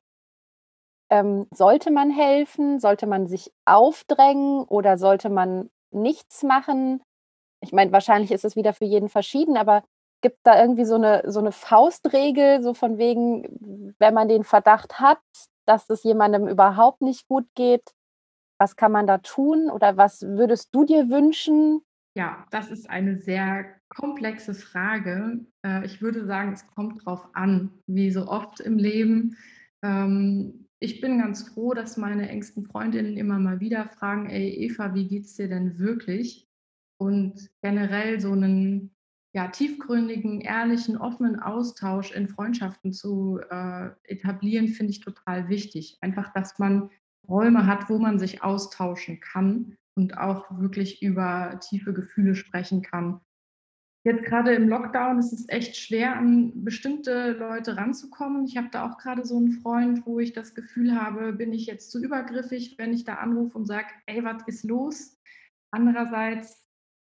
Ähm, 1.10 1.46
sollte 1.50 1.90
man 1.90 2.10
helfen? 2.10 2.80
Sollte 2.80 3.06
man 3.06 3.26
sich 3.26 3.52
aufdrängen 3.66 4.64
oder 4.64 4.96
sollte 4.96 5.28
man 5.28 5.70
nichts 5.90 6.42
machen? 6.42 7.02
Ich 7.60 7.72
meine, 7.72 7.92
wahrscheinlich 7.92 8.32
ist 8.32 8.44
es 8.44 8.56
wieder 8.56 8.72
für 8.72 8.86
jeden 8.86 9.08
verschieden, 9.10 9.56
aber 9.56 9.84
gibt 10.22 10.38
da 10.44 10.60
irgendwie 10.60 10.84
so 10.86 10.94
eine, 10.96 11.22
so 11.30 11.40
eine 11.40 11.52
Faustregel, 11.52 12.62
so 12.62 12.74
von 12.74 12.98
wegen, 12.98 13.94
wenn 13.98 14.14
man 14.14 14.28
den 14.28 14.44
Verdacht 14.44 15.00
hat, 15.00 15.20
dass 15.66 15.90
es 15.90 16.02
jemandem 16.02 16.48
überhaupt 16.48 17.02
nicht 17.02 17.28
gut 17.28 17.46
geht, 17.54 17.92
was 18.58 18.76
kann 18.76 18.92
man 18.92 19.06
da 19.06 19.18
tun 19.18 19.70
oder 19.70 19.96
was 19.96 20.22
würdest 20.22 20.74
du 20.74 20.84
dir 20.84 21.10
wünschen? 21.10 21.82
Ja, 22.14 22.46
das 22.50 22.70
ist 22.70 22.90
eine 22.90 23.18
sehr 23.18 23.64
komplexe 23.88 24.54
Frage. 24.54 25.46
Äh, 25.64 25.86
ich 25.86 26.02
würde 26.02 26.26
sagen, 26.26 26.52
es 26.52 26.66
kommt 26.66 27.04
drauf 27.04 27.28
an, 27.32 27.70
wie 27.86 28.10
so 28.10 28.28
oft 28.28 28.60
im 28.60 28.76
Leben. 28.76 29.36
Ähm, 29.82 30.68
ich 30.78 31.00
bin 31.00 31.18
ganz 31.18 31.48
froh, 31.48 31.72
dass 31.72 31.96
meine 31.96 32.28
engsten 32.28 32.66
Freundinnen 32.66 33.16
immer 33.16 33.38
mal 33.38 33.60
wieder 33.60 33.88
fragen, 33.88 34.28
ey 34.28 34.48
Eva, 34.48 34.94
wie 34.94 35.08
geht's 35.08 35.36
dir 35.36 35.48
denn 35.48 35.78
wirklich? 35.78 36.48
Und 36.98 37.50
generell 37.62 38.20
so 38.20 38.32
einen 38.32 38.94
ja, 39.34 39.48
tiefgründigen, 39.48 40.42
ehrlichen, 40.42 40.98
offenen 40.98 41.40
Austausch 41.40 42.12
in 42.12 42.28
Freundschaften 42.28 42.92
zu 42.92 43.40
äh, 43.50 43.88
etablieren, 44.04 44.68
finde 44.68 44.90
ich 44.90 45.00
total 45.00 45.48
wichtig. 45.48 45.96
Einfach, 46.02 46.32
dass 46.34 46.58
man 46.58 46.90
Räume 47.26 47.66
hat, 47.66 47.88
wo 47.88 47.98
man 47.98 48.18
sich 48.18 48.42
austauschen 48.42 49.20
kann 49.20 49.78
und 49.96 50.18
auch 50.18 50.46
wirklich 50.58 51.02
über 51.02 51.58
tiefe 51.60 51.92
Gefühle 51.92 52.34
sprechen 52.34 52.82
kann. 52.82 53.20
Jetzt 54.04 54.24
gerade 54.24 54.52
im 54.52 54.68
Lockdown 54.68 55.20
ist 55.20 55.32
es 55.32 55.48
echt 55.48 55.76
schwer, 55.76 56.16
an 56.16 56.64
bestimmte 56.64 57.32
Leute 57.34 57.76
ranzukommen. 57.76 58.46
Ich 58.46 58.56
habe 58.56 58.68
da 58.72 58.90
auch 58.90 58.98
gerade 58.98 59.24
so 59.24 59.36
einen 59.36 59.52
Freund, 59.52 60.04
wo 60.06 60.18
ich 60.18 60.32
das 60.32 60.54
Gefühl 60.56 61.00
habe, 61.00 61.32
bin 61.32 61.52
ich 61.52 61.66
jetzt 61.66 61.92
zu 61.92 62.02
übergriffig, 62.02 62.76
wenn 62.78 62.92
ich 62.92 63.04
da 63.04 63.14
anrufe 63.14 63.56
und 63.56 63.66
sage, 63.66 63.86
ey, 64.06 64.24
was 64.24 64.42
ist 64.46 64.64
los? 64.64 65.20
Andererseits 65.70 66.66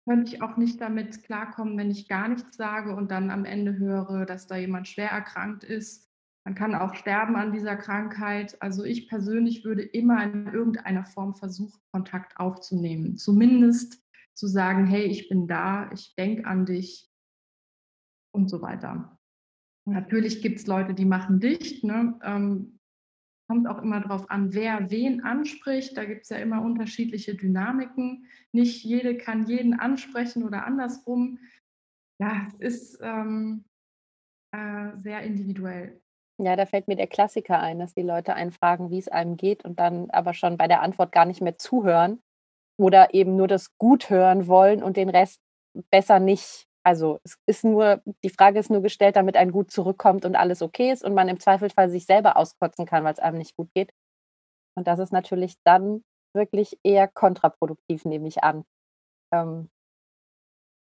könnte 0.06 0.34
ich 0.34 0.42
auch 0.42 0.58
nicht 0.58 0.82
damit 0.82 1.24
klarkommen, 1.24 1.78
wenn 1.78 1.92
ich 1.92 2.10
gar 2.10 2.28
nichts 2.28 2.58
sage 2.58 2.94
und 2.94 3.10
dann 3.10 3.32
am 3.32 3.46
Ende 3.46 3.78
höre, 3.78 4.26
dass 4.26 4.48
da 4.48 4.58
jemand 4.58 4.90
schwer 4.90 5.12
erkrankt 5.12 5.64
ist. 5.64 6.11
Man 6.46 6.56
kann 6.56 6.74
auch 6.74 6.96
sterben 6.96 7.36
an 7.36 7.52
dieser 7.52 7.76
Krankheit. 7.76 8.60
Also 8.62 8.84
ich 8.84 9.08
persönlich 9.08 9.64
würde 9.64 9.84
immer 9.84 10.24
in 10.24 10.48
irgendeiner 10.48 11.06
Form 11.06 11.36
versuchen, 11.36 11.80
Kontakt 11.92 12.38
aufzunehmen. 12.38 13.18
Zumindest 13.18 14.04
zu 14.34 14.48
sagen, 14.48 14.88
hey, 14.88 15.04
ich 15.04 15.30
bin 15.30 15.48
da, 15.48 15.92
ich 15.92 16.16
denke 16.16 16.46
an 16.46 16.66
dich 16.66 17.12
und 18.34 18.50
so 18.50 18.62
weiter. 18.62 19.20
Natürlich 19.86 20.42
gibt 20.42 20.60
es 20.60 20.68
Leute, 20.68 20.94
die 20.94 21.06
machen 21.06 21.40
dicht. 21.40 21.84
Ne? 21.84 22.20
Ähm, 22.24 22.80
kommt 23.48 23.68
auch 23.68 23.82
immer 23.82 24.00
darauf 24.00 24.30
an, 24.32 24.54
wer 24.54 24.90
wen 24.90 25.22
anspricht. 25.24 25.98
Da 25.98 26.06
gibt 26.06 26.24
es 26.24 26.30
ja 26.30 26.38
immer 26.38 26.62
unterschiedliche 26.64 27.36
Dynamiken. 27.36 28.26
Nicht 28.52 28.84
jede 28.84 29.18
kann 29.18 29.46
jeden 29.46 29.80
ansprechen 29.80 30.44
oder 30.44 30.66
andersrum. 30.66 31.40
Ja, 32.20 32.48
es 32.48 32.94
ist 32.94 33.00
ähm, 33.02 33.66
äh, 34.52 34.98
sehr 34.98 35.22
individuell. 35.24 36.02
Ja, 36.40 36.56
da 36.56 36.66
fällt 36.66 36.88
mir 36.88 36.96
der 36.96 37.08
Klassiker 37.08 37.60
ein, 37.60 37.80
dass 37.80 37.94
die 37.94 38.02
Leute 38.02 38.34
einen 38.34 38.52
fragen, 38.52 38.90
wie 38.90 38.98
es 39.00 39.08
einem 39.08 39.38
geht 39.38 39.64
und 39.64 39.80
dann 39.80 40.10
aber 40.12 40.34
schon 40.34 40.58
bei 40.58 40.68
der 40.68 40.82
Antwort 40.82 41.12
gar 41.12 41.26
nicht 41.26 41.42
mehr 41.42 41.58
zuhören 41.58 42.22
oder 42.80 43.14
eben 43.14 43.36
nur 43.38 43.48
das 43.48 43.78
Gut 43.78 44.10
hören 44.10 44.48
wollen 44.48 44.84
und 44.84 44.98
den 44.98 45.10
Rest 45.10 45.42
besser 45.92 46.20
nicht. 46.20 46.68
Also 46.84 47.20
es 47.24 47.38
ist 47.48 47.66
nur, 47.66 48.02
die 48.24 48.30
Frage 48.30 48.60
ist 48.60 48.72
nur 48.72 48.82
gestellt, 48.82 49.16
damit 49.18 49.38
ein 49.38 49.52
Gut 49.52 49.72
zurückkommt 49.72 50.26
und 50.26 50.36
alles 50.36 50.62
okay 50.62 50.92
ist 50.92 51.04
und 51.04 51.14
man 51.16 51.30
im 51.30 51.40
Zweifelsfall 51.40 51.90
sich 51.90 52.06
selber 52.06 52.38
auskotzen 52.38 52.86
kann, 52.86 53.04
weil 53.04 53.14
es 53.14 53.20
einem 53.20 53.38
nicht 53.40 53.56
gut 53.58 53.70
geht. 53.76 53.92
Und 54.78 54.88
das 54.88 55.00
ist 55.00 55.14
natürlich 55.14 55.56
dann 55.66 56.04
wirklich 56.36 56.78
eher 56.84 57.08
kontraproduktiv, 57.08 58.06
nehme 58.06 58.28
ich 58.28 58.44
an. 58.44 58.64
Ähm, 59.34 59.70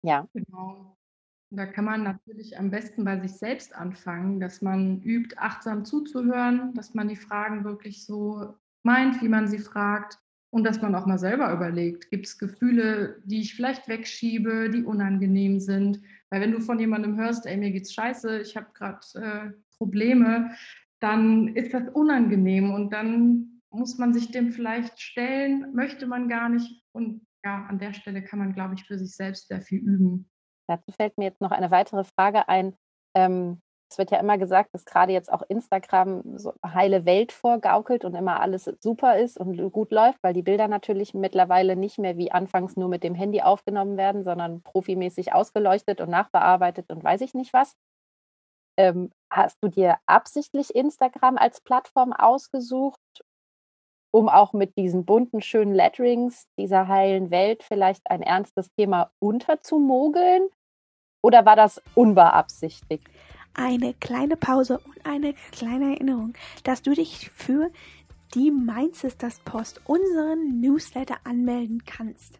ja. 0.04 0.28
Genau. 0.34 0.96
Da 1.52 1.66
kann 1.66 1.86
man 1.86 2.04
natürlich 2.04 2.60
am 2.60 2.70
besten 2.70 3.04
bei 3.04 3.20
sich 3.20 3.34
selbst 3.34 3.76
anfangen, 3.76 4.40
dass 4.40 4.62
man 4.62 5.02
übt, 5.02 5.36
achtsam 5.38 5.84
zuzuhören, 5.84 6.74
dass 6.76 6.94
man 6.94 7.08
die 7.08 7.16
Fragen 7.16 7.64
wirklich 7.64 8.06
so 8.06 8.54
meint, 8.84 9.22
wie 9.22 9.30
man 9.30 9.48
sie 9.48 9.58
fragt 9.58 10.20
und 10.52 10.64
dass 10.64 10.82
man 10.82 10.94
auch 10.96 11.08
mal 11.08 11.18
selber 11.18 11.52
überlegt, 11.52 12.10
gibt 12.12 12.28
es 12.28 12.38
Gefühle, 12.38 13.22
die 13.26 13.42
ich 13.42 13.56
vielleicht 13.56 13.88
wegschiebe, 13.88 14.70
die 14.70 14.84
unangenehm 14.84 15.60
sind. 15.60 16.02
Weil 16.30 16.42
wenn 16.42 16.52
du 16.52 16.60
von 16.60 16.80
jemandem 16.80 17.18
hörst, 17.18 17.46
ey, 17.48 17.58
mir 17.58 17.72
geht's 17.72 17.94
scheiße, 17.94 18.42
ich 18.42 18.56
habe 18.56 18.68
gerade 18.74 19.00
äh, 19.16 19.52
Probleme, 19.78 20.52
dann 21.00 21.48
ist 21.56 21.74
das 21.74 21.88
unangenehm 21.94 22.72
und 22.72 22.92
dann 22.92 23.62
muss 23.72 23.98
man 23.98 24.14
sich 24.14 24.32
dem 24.32 24.52
vielleicht 24.52 25.00
stellen, 25.00 25.74
möchte 25.74 26.08
man 26.08 26.28
gar 26.28 26.50
nicht. 26.50 26.84
Und 26.92 27.26
ja, 27.44 27.66
an 27.66 27.80
der 27.80 27.94
Stelle 27.94 28.24
kann 28.24 28.40
man, 28.40 28.54
glaube 28.54 28.76
ich, 28.76 28.86
für 28.86 28.98
sich 28.98 29.16
selbst 29.16 29.48
sehr 29.48 29.62
viel 29.62 29.80
üben. 29.80 30.30
Dazu 30.70 30.92
fällt 30.92 31.18
mir 31.18 31.26
jetzt 31.26 31.42
noch 31.42 31.52
eine 31.52 31.72
weitere 31.72 32.04
Frage 32.04 32.48
ein. 32.48 32.76
Ähm, 33.16 33.60
es 33.92 33.98
wird 33.98 34.12
ja 34.12 34.20
immer 34.20 34.38
gesagt, 34.38 34.70
dass 34.74 34.86
gerade 34.86 35.12
jetzt 35.12 35.34
auch 35.34 35.42
Instagram 35.50 36.38
so 36.38 36.54
heile 36.64 37.06
Welt 37.06 37.32
vorgaukelt 37.32 38.06
und 38.06 38.14
immer 38.14 38.40
alles 38.40 38.70
super 38.80 39.18
ist 39.18 39.40
und 39.40 39.58
gut 39.72 39.92
läuft, 39.92 40.20
weil 40.22 40.34
die 40.34 40.44
Bilder 40.44 40.68
natürlich 40.68 41.16
mittlerweile 41.16 41.76
nicht 41.76 41.98
mehr 41.98 42.16
wie 42.18 42.32
anfangs 42.32 42.78
nur 42.78 42.88
mit 42.88 43.04
dem 43.04 43.16
Handy 43.16 43.42
aufgenommen 43.42 43.98
werden, 43.98 44.24
sondern 44.24 44.62
profimäßig 44.62 45.34
ausgeleuchtet 45.34 46.02
und 46.02 46.12
nachbearbeitet 46.12 46.92
und 46.92 47.04
weiß 47.04 47.22
ich 47.22 47.34
nicht 47.34 47.52
was. 47.52 47.76
Ähm, 48.78 49.12
hast 49.32 49.58
du 49.64 49.70
dir 49.70 49.98
absichtlich 50.06 50.76
Instagram 50.76 51.38
als 51.38 51.60
Plattform 51.62 52.14
ausgesucht, 52.14 53.00
um 54.12 54.30
auch 54.30 54.54
mit 54.54 54.78
diesen 54.78 55.04
bunten, 55.06 55.42
schönen 55.42 55.74
Letterings 55.74 56.46
dieser 56.60 56.88
heilen 56.88 57.32
Welt 57.32 57.64
vielleicht 57.64 58.10
ein 58.10 58.22
ernstes 58.22 58.70
Thema 58.78 59.12
unterzumogeln? 59.20 60.48
Oder 61.22 61.46
war 61.46 61.56
das 61.56 61.82
unbeabsichtigt? 61.96 63.08
Eine 63.54 63.94
kleine 63.94 64.38
Pause 64.38 64.80
und 64.80 65.06
eine 65.06 65.34
kleine 65.52 65.94
Erinnerung, 65.94 66.34
dass 66.64 66.82
du 66.82 66.94
dich 66.94 67.30
für 67.32 67.72
die 68.36 68.52
Mind 68.52 68.96
Sisters 68.96 69.40
Post, 69.44 69.82
unseren 69.86 70.62
Newsletter, 70.62 71.18
anmelden 71.24 71.84
kannst. 71.86 72.40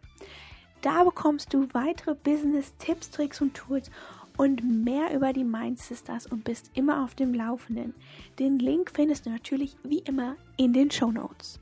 Da 0.82 1.04
bekommst 1.04 1.52
du 1.52 1.68
weitere 1.72 2.14
Business-Tipps, 2.14 3.10
Tricks 3.10 3.40
und 3.40 3.54
Tools 3.54 3.90
und 4.38 4.84
mehr 4.84 5.14
über 5.14 5.32
die 5.34 5.44
Mind 5.44 5.78
Sisters 5.78 6.26
und 6.26 6.44
bist 6.44 6.70
immer 6.74 7.04
auf 7.04 7.14
dem 7.14 7.34
Laufenden. 7.34 7.94
Den 8.38 8.58
Link 8.58 8.92
findest 8.94 9.26
du 9.26 9.30
natürlich 9.30 9.76
wie 9.82 9.98
immer 9.98 10.36
in 10.56 10.72
den 10.72 10.90
Show 10.90 11.10
Notes. 11.10 11.60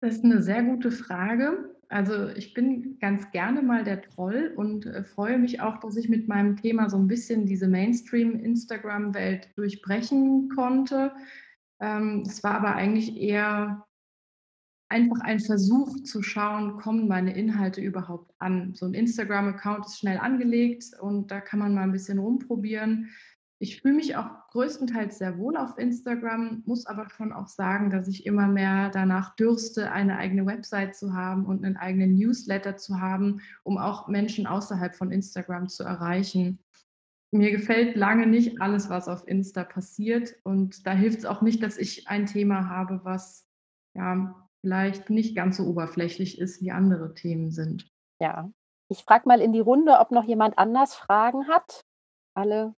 Das 0.00 0.16
ist 0.16 0.24
eine 0.24 0.42
sehr 0.42 0.62
gute 0.62 0.90
Frage. 0.90 1.77
Also 1.90 2.28
ich 2.28 2.52
bin 2.52 2.98
ganz 3.00 3.30
gerne 3.30 3.62
mal 3.62 3.82
der 3.82 4.02
Troll 4.02 4.52
und 4.56 4.84
äh, 4.86 5.04
freue 5.04 5.38
mich 5.38 5.60
auch, 5.62 5.78
dass 5.80 5.96
ich 5.96 6.08
mit 6.08 6.28
meinem 6.28 6.56
Thema 6.56 6.90
so 6.90 6.98
ein 6.98 7.08
bisschen 7.08 7.46
diese 7.46 7.66
Mainstream-Instagram-Welt 7.66 9.48
durchbrechen 9.56 10.50
konnte. 10.50 11.12
Ähm, 11.80 12.24
es 12.26 12.44
war 12.44 12.56
aber 12.56 12.74
eigentlich 12.74 13.16
eher 13.16 13.86
einfach 14.90 15.20
ein 15.20 15.40
Versuch 15.40 16.02
zu 16.02 16.22
schauen, 16.22 16.78
kommen 16.78 17.08
meine 17.08 17.34
Inhalte 17.34 17.80
überhaupt 17.80 18.32
an. 18.38 18.74
So 18.74 18.86
ein 18.86 18.94
Instagram-Account 18.94 19.86
ist 19.86 19.98
schnell 19.98 20.18
angelegt 20.18 20.84
und 21.00 21.30
da 21.30 21.40
kann 21.40 21.58
man 21.58 21.74
mal 21.74 21.82
ein 21.82 21.92
bisschen 21.92 22.18
rumprobieren. 22.18 23.10
Ich 23.60 23.82
fühle 23.82 23.94
mich 23.94 24.16
auch 24.16 24.30
größtenteils 24.52 25.18
sehr 25.18 25.36
wohl 25.36 25.56
auf 25.56 25.78
Instagram, 25.78 26.62
muss 26.64 26.86
aber 26.86 27.10
schon 27.10 27.32
auch 27.32 27.48
sagen, 27.48 27.90
dass 27.90 28.06
ich 28.06 28.24
immer 28.24 28.46
mehr 28.46 28.88
danach 28.90 29.34
dürste, 29.34 29.90
eine 29.90 30.16
eigene 30.16 30.46
Website 30.46 30.94
zu 30.94 31.12
haben 31.12 31.44
und 31.44 31.64
einen 31.64 31.76
eigenen 31.76 32.14
Newsletter 32.14 32.76
zu 32.76 33.00
haben, 33.00 33.40
um 33.64 33.76
auch 33.76 34.06
Menschen 34.06 34.46
außerhalb 34.46 34.94
von 34.94 35.10
Instagram 35.10 35.68
zu 35.68 35.82
erreichen. 35.82 36.60
Mir 37.32 37.50
gefällt 37.50 37.96
lange 37.96 38.28
nicht 38.28 38.60
alles, 38.60 38.90
was 38.90 39.08
auf 39.08 39.26
Insta 39.26 39.64
passiert 39.64 40.36
und 40.44 40.86
da 40.86 40.92
hilft 40.92 41.18
es 41.18 41.24
auch 41.26 41.42
nicht, 41.42 41.60
dass 41.62 41.78
ich 41.78 42.06
ein 42.06 42.26
Thema 42.26 42.68
habe, 42.68 43.00
was 43.02 43.44
ja 43.94 44.34
vielleicht 44.60 45.10
nicht 45.10 45.34
ganz 45.34 45.56
so 45.56 45.66
oberflächlich 45.66 46.38
ist, 46.38 46.62
wie 46.62 46.70
andere 46.70 47.12
Themen 47.14 47.50
sind. 47.50 47.90
Ja, 48.20 48.50
ich 48.88 49.02
frage 49.02 49.28
mal 49.28 49.40
in 49.40 49.52
die 49.52 49.60
Runde, 49.60 49.98
ob 49.98 50.12
noch 50.12 50.24
jemand 50.24 50.58
anders 50.58 50.94
Fragen 50.94 51.48
hat. 51.48 51.84
Alle 52.34 52.74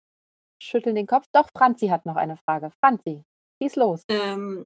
schütteln 0.62 0.94
den 0.94 1.06
Kopf. 1.06 1.26
Doch, 1.32 1.48
Franzi 1.56 1.88
hat 1.88 2.06
noch 2.06 2.16
eine 2.16 2.36
Frage. 2.36 2.70
Franzi, 2.82 3.22
schieß 3.62 3.76
los. 3.76 4.02
Ähm, 4.08 4.64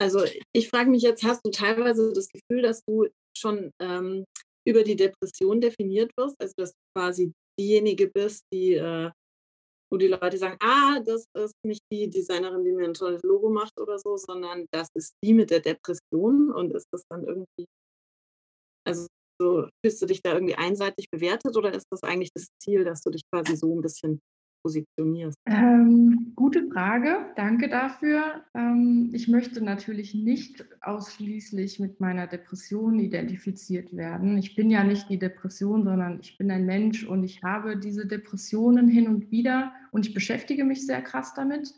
also 0.00 0.24
ich 0.52 0.68
frage 0.68 0.90
mich 0.90 1.02
jetzt, 1.02 1.24
hast 1.24 1.40
du 1.44 1.50
teilweise 1.50 2.12
das 2.12 2.28
Gefühl, 2.28 2.62
dass 2.62 2.82
du 2.84 3.06
schon 3.36 3.70
ähm, 3.80 4.24
über 4.66 4.82
die 4.82 4.96
Depression 4.96 5.60
definiert 5.60 6.10
wirst? 6.16 6.36
Also 6.40 6.54
dass 6.56 6.72
du 6.72 6.78
quasi 6.96 7.32
diejenige 7.58 8.08
bist, 8.08 8.44
die, 8.52 8.74
äh, 8.74 9.10
wo 9.92 9.96
die 9.98 10.08
Leute 10.08 10.38
sagen, 10.38 10.56
ah, 10.60 11.00
das 11.00 11.26
ist 11.36 11.54
nicht 11.64 11.82
die 11.92 12.08
Designerin, 12.08 12.64
die 12.64 12.72
mir 12.72 12.86
ein 12.86 12.94
tolles 12.94 13.22
Logo 13.22 13.50
macht 13.50 13.78
oder 13.80 13.98
so, 13.98 14.16
sondern 14.16 14.66
das 14.72 14.88
ist 14.94 15.12
die 15.22 15.34
mit 15.34 15.50
der 15.50 15.60
Depression 15.60 16.50
und 16.50 16.72
ist 16.72 16.88
das 16.92 17.02
dann 17.10 17.24
irgendwie, 17.24 17.66
also 18.86 19.06
so, 19.40 19.68
fühlst 19.84 20.00
du 20.02 20.06
dich 20.06 20.22
da 20.22 20.34
irgendwie 20.34 20.54
einseitig 20.54 21.06
bewertet 21.10 21.56
oder 21.56 21.74
ist 21.74 21.86
das 21.90 22.02
eigentlich 22.02 22.30
das 22.34 22.46
Ziel, 22.62 22.84
dass 22.84 23.02
du 23.02 23.10
dich 23.10 23.22
quasi 23.30 23.56
so 23.56 23.74
ein 23.74 23.82
bisschen 23.82 24.20
positionierst? 24.62 25.38
Ähm, 25.46 26.32
gute 26.36 26.68
Frage, 26.68 27.32
danke 27.36 27.68
dafür. 27.68 28.44
Ähm, 28.54 29.10
ich 29.12 29.28
möchte 29.28 29.62
natürlich 29.62 30.14
nicht 30.14 30.64
ausschließlich 30.80 31.80
mit 31.80 32.00
meiner 32.00 32.26
Depression 32.26 32.98
identifiziert 32.98 33.96
werden. 33.96 34.38
Ich 34.38 34.54
bin 34.54 34.70
ja 34.70 34.84
nicht 34.84 35.08
die 35.08 35.18
Depression, 35.18 35.84
sondern 35.84 36.20
ich 36.20 36.38
bin 36.38 36.50
ein 36.50 36.66
Mensch 36.66 37.04
und 37.04 37.24
ich 37.24 37.42
habe 37.42 37.76
diese 37.76 38.06
Depressionen 38.06 38.88
hin 38.88 39.08
und 39.08 39.30
wieder 39.30 39.72
und 39.90 40.06
ich 40.06 40.14
beschäftige 40.14 40.64
mich 40.64 40.86
sehr 40.86 41.02
krass 41.02 41.34
damit. 41.34 41.74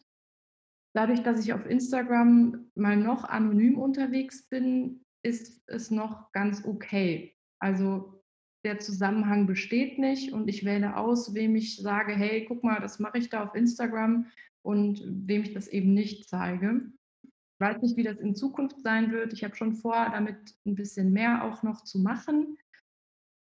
Dadurch, 0.94 1.22
dass 1.22 1.40
ich 1.40 1.52
auf 1.52 1.66
Instagram 1.66 2.70
mal 2.76 2.96
noch 2.96 3.24
anonym 3.24 3.78
unterwegs 3.78 4.48
bin, 4.48 5.02
ist 5.24 5.62
es 5.66 5.90
noch 5.90 6.30
ganz 6.32 6.64
okay. 6.64 7.34
Also 7.58 8.23
der 8.64 8.78
Zusammenhang 8.78 9.46
besteht 9.46 9.98
nicht 9.98 10.32
und 10.32 10.48
ich 10.48 10.64
wähle 10.64 10.96
aus, 10.96 11.34
wem 11.34 11.54
ich 11.54 11.76
sage, 11.76 12.14
hey, 12.14 12.44
guck 12.46 12.64
mal, 12.64 12.80
das 12.80 12.98
mache 12.98 13.18
ich 13.18 13.28
da 13.28 13.44
auf 13.44 13.54
Instagram 13.54 14.26
und 14.62 15.02
wem 15.06 15.42
ich 15.42 15.52
das 15.52 15.68
eben 15.68 15.92
nicht 15.92 16.28
zeige. 16.28 16.80
Ich 17.22 17.60
weiß 17.60 17.82
nicht, 17.82 17.96
wie 17.96 18.02
das 18.02 18.18
in 18.18 18.34
Zukunft 18.34 18.80
sein 18.82 19.12
wird. 19.12 19.32
Ich 19.32 19.44
habe 19.44 19.54
schon 19.54 19.74
vor, 19.74 20.10
damit 20.10 20.56
ein 20.66 20.74
bisschen 20.74 21.12
mehr 21.12 21.44
auch 21.44 21.62
noch 21.62 21.84
zu 21.84 21.98
machen. 21.98 22.58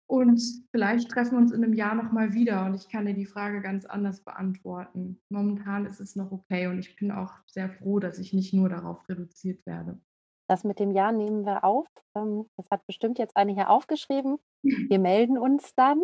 Und 0.09 0.41
vielleicht 0.71 1.11
treffen 1.11 1.33
wir 1.33 1.39
uns 1.39 1.53
in 1.53 1.63
einem 1.63 1.75
Jahr 1.75 1.95
nochmal 1.95 2.33
wieder 2.33 2.65
und 2.65 2.75
ich 2.75 2.89
kann 2.89 3.05
dir 3.05 3.13
die 3.13 3.27
Frage 3.27 3.61
ganz 3.61 3.85
anders 3.85 4.23
beantworten. 4.23 5.21
Momentan 5.29 5.85
ist 5.85 6.01
es 6.01 6.17
noch 6.17 6.33
okay 6.33 6.67
und 6.67 6.79
ich 6.79 6.97
bin 6.97 7.11
auch 7.11 7.35
sehr 7.47 7.69
froh, 7.69 7.99
dass 7.99 8.19
ich 8.19 8.33
nicht 8.33 8.55
nur 8.55 8.71
darauf 8.71 9.07
reduziert 9.07 9.67
werde. 9.67 10.01
Das 10.49 10.65
mit 10.65 10.79
dem 10.79 10.93
Jahr 10.93 11.13
nehmen 11.13 11.45
wir 11.45 11.63
auf. 11.63 11.87
Ähm, 12.17 12.49
das 12.57 12.71
hat 12.71 12.87
bestimmt 12.87 13.19
jetzt 13.19 13.37
eine 13.37 13.53
hier 13.53 13.71
aufgeschrieben. 13.71 14.39
Wir 14.89 14.99
melden 14.99 15.39
uns 15.39 15.75
dann. 15.75 16.03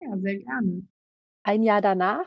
Ja, 0.00 0.16
sehr 0.18 0.38
gerne. 0.38 0.88
Ein 1.42 1.62
Jahr 1.62 1.82
danach. 1.82 2.26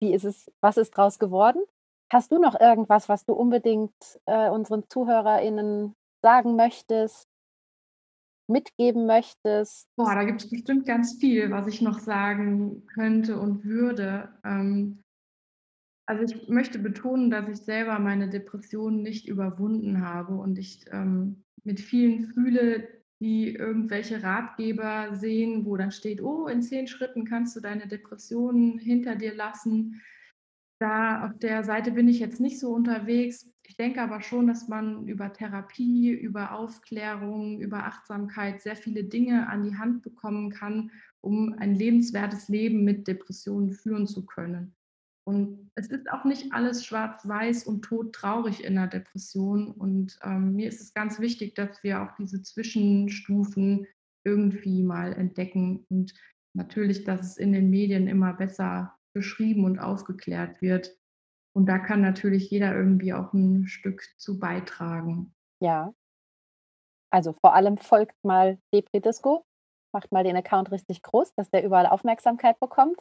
Wie 0.00 0.14
ist 0.14 0.24
es, 0.24 0.50
was 0.62 0.78
ist 0.78 0.96
draus 0.96 1.18
geworden? 1.18 1.62
Hast 2.10 2.32
du 2.32 2.38
noch 2.38 2.58
irgendwas, 2.58 3.08
was 3.08 3.24
du 3.24 3.34
unbedingt 3.34 3.92
äh, 4.24 4.48
unseren 4.48 4.88
ZuhörerInnen 4.88 5.94
sagen 6.22 6.56
möchtest, 6.56 7.28
mitgeben 8.48 9.06
möchtest? 9.06 9.86
Boah, 9.96 10.14
da 10.14 10.24
gibt 10.24 10.42
es 10.42 10.50
bestimmt 10.50 10.86
ganz 10.86 11.18
viel, 11.20 11.50
was 11.50 11.66
ich 11.66 11.82
noch 11.82 11.98
sagen 11.98 12.86
könnte 12.86 13.38
und 13.38 13.64
würde. 13.64 14.30
Ähm, 14.42 15.02
also 16.10 16.24
ich 16.24 16.48
möchte 16.48 16.80
betonen, 16.80 17.30
dass 17.30 17.48
ich 17.48 17.58
selber 17.58 18.00
meine 18.00 18.28
Depression 18.28 19.00
nicht 19.00 19.28
überwunden 19.28 20.04
habe 20.04 20.34
und 20.34 20.58
ich 20.58 20.84
ähm, 20.90 21.44
mit 21.62 21.78
vielen 21.78 22.32
fühle, 22.32 22.88
die 23.20 23.54
irgendwelche 23.54 24.20
Ratgeber 24.20 25.14
sehen, 25.14 25.64
wo 25.64 25.76
dann 25.76 25.92
steht, 25.92 26.20
oh, 26.20 26.48
in 26.48 26.62
zehn 26.62 26.88
Schritten 26.88 27.24
kannst 27.26 27.54
du 27.54 27.60
deine 27.60 27.86
Depression 27.86 28.76
hinter 28.80 29.14
dir 29.14 29.36
lassen. 29.36 30.02
Da 30.80 31.26
auf 31.26 31.38
der 31.38 31.62
Seite 31.62 31.92
bin 31.92 32.08
ich 32.08 32.18
jetzt 32.18 32.40
nicht 32.40 32.58
so 32.58 32.72
unterwegs. 32.72 33.48
Ich 33.62 33.76
denke 33.76 34.02
aber 34.02 34.20
schon, 34.20 34.48
dass 34.48 34.66
man 34.66 35.06
über 35.06 35.32
Therapie, 35.32 36.10
über 36.10 36.56
Aufklärung, 36.56 37.60
über 37.60 37.84
Achtsamkeit 37.84 38.62
sehr 38.62 38.74
viele 38.74 39.04
Dinge 39.04 39.48
an 39.48 39.62
die 39.62 39.76
Hand 39.76 40.02
bekommen 40.02 40.50
kann, 40.50 40.90
um 41.20 41.54
ein 41.56 41.76
lebenswertes 41.76 42.48
Leben 42.48 42.82
mit 42.82 43.06
Depressionen 43.06 43.70
führen 43.70 44.08
zu 44.08 44.26
können. 44.26 44.74
Und 45.30 45.70
es 45.76 45.86
ist 45.86 46.10
auch 46.10 46.24
nicht 46.24 46.52
alles 46.52 46.84
schwarz-weiß 46.84 47.62
und 47.62 47.82
todtraurig 47.82 48.64
in 48.64 48.74
der 48.74 48.88
Depression. 48.88 49.70
Und 49.70 50.18
ähm, 50.24 50.56
mir 50.56 50.68
ist 50.68 50.80
es 50.80 50.92
ganz 50.92 51.20
wichtig, 51.20 51.54
dass 51.54 51.84
wir 51.84 52.02
auch 52.02 52.16
diese 52.18 52.42
Zwischenstufen 52.42 53.86
irgendwie 54.24 54.82
mal 54.82 55.12
entdecken. 55.12 55.86
Und 55.88 56.12
natürlich, 56.52 57.04
dass 57.04 57.20
es 57.20 57.36
in 57.36 57.52
den 57.52 57.70
Medien 57.70 58.08
immer 58.08 58.32
besser 58.32 58.98
beschrieben 59.12 59.64
und 59.64 59.78
aufgeklärt 59.78 60.60
wird. 60.60 60.98
Und 61.54 61.66
da 61.66 61.78
kann 61.78 62.00
natürlich 62.00 62.50
jeder 62.50 62.74
irgendwie 62.74 63.12
auch 63.12 63.32
ein 63.32 63.68
Stück 63.68 64.02
zu 64.18 64.40
beitragen. 64.40 65.32
Ja. 65.62 65.94
Also 67.12 67.34
vor 67.34 67.54
allem 67.54 67.78
folgt 67.78 68.16
mal 68.24 68.58
Depredisco, 68.74 69.44
macht 69.92 70.10
mal 70.10 70.24
den 70.24 70.36
Account 70.36 70.72
richtig 70.72 71.02
groß, 71.02 71.34
dass 71.36 71.50
der 71.50 71.64
überall 71.64 71.86
Aufmerksamkeit 71.86 72.58
bekommt. 72.58 73.00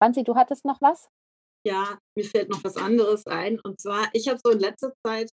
Franzi, 0.00 0.24
du 0.24 0.34
hattest 0.34 0.64
noch 0.64 0.80
was? 0.80 1.08
Ja, 1.66 1.98
mir 2.16 2.24
fällt 2.24 2.48
noch 2.48 2.62
was 2.64 2.76
anderes 2.76 3.26
ein. 3.26 3.60
Und 3.60 3.80
zwar, 3.80 4.08
ich 4.12 4.28
habe 4.28 4.40
so 4.42 4.52
in 4.52 4.60
letzter 4.60 4.92
Zeit, 5.04 5.30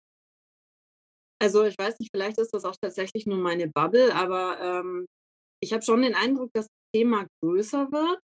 also 1.40 1.64
ich 1.64 1.76
weiß 1.76 1.98
nicht, 1.98 2.10
vielleicht 2.14 2.38
ist 2.38 2.54
das 2.54 2.64
auch 2.64 2.76
tatsächlich 2.80 3.26
nur 3.26 3.38
meine 3.38 3.68
Bubble, 3.68 4.14
aber 4.14 4.60
ähm, 4.60 5.06
ich 5.60 5.72
habe 5.72 5.82
schon 5.82 6.02
den 6.02 6.14
Eindruck, 6.14 6.50
dass 6.52 6.66
das 6.66 6.92
Thema 6.94 7.26
größer 7.42 7.90
wird. 7.90 8.20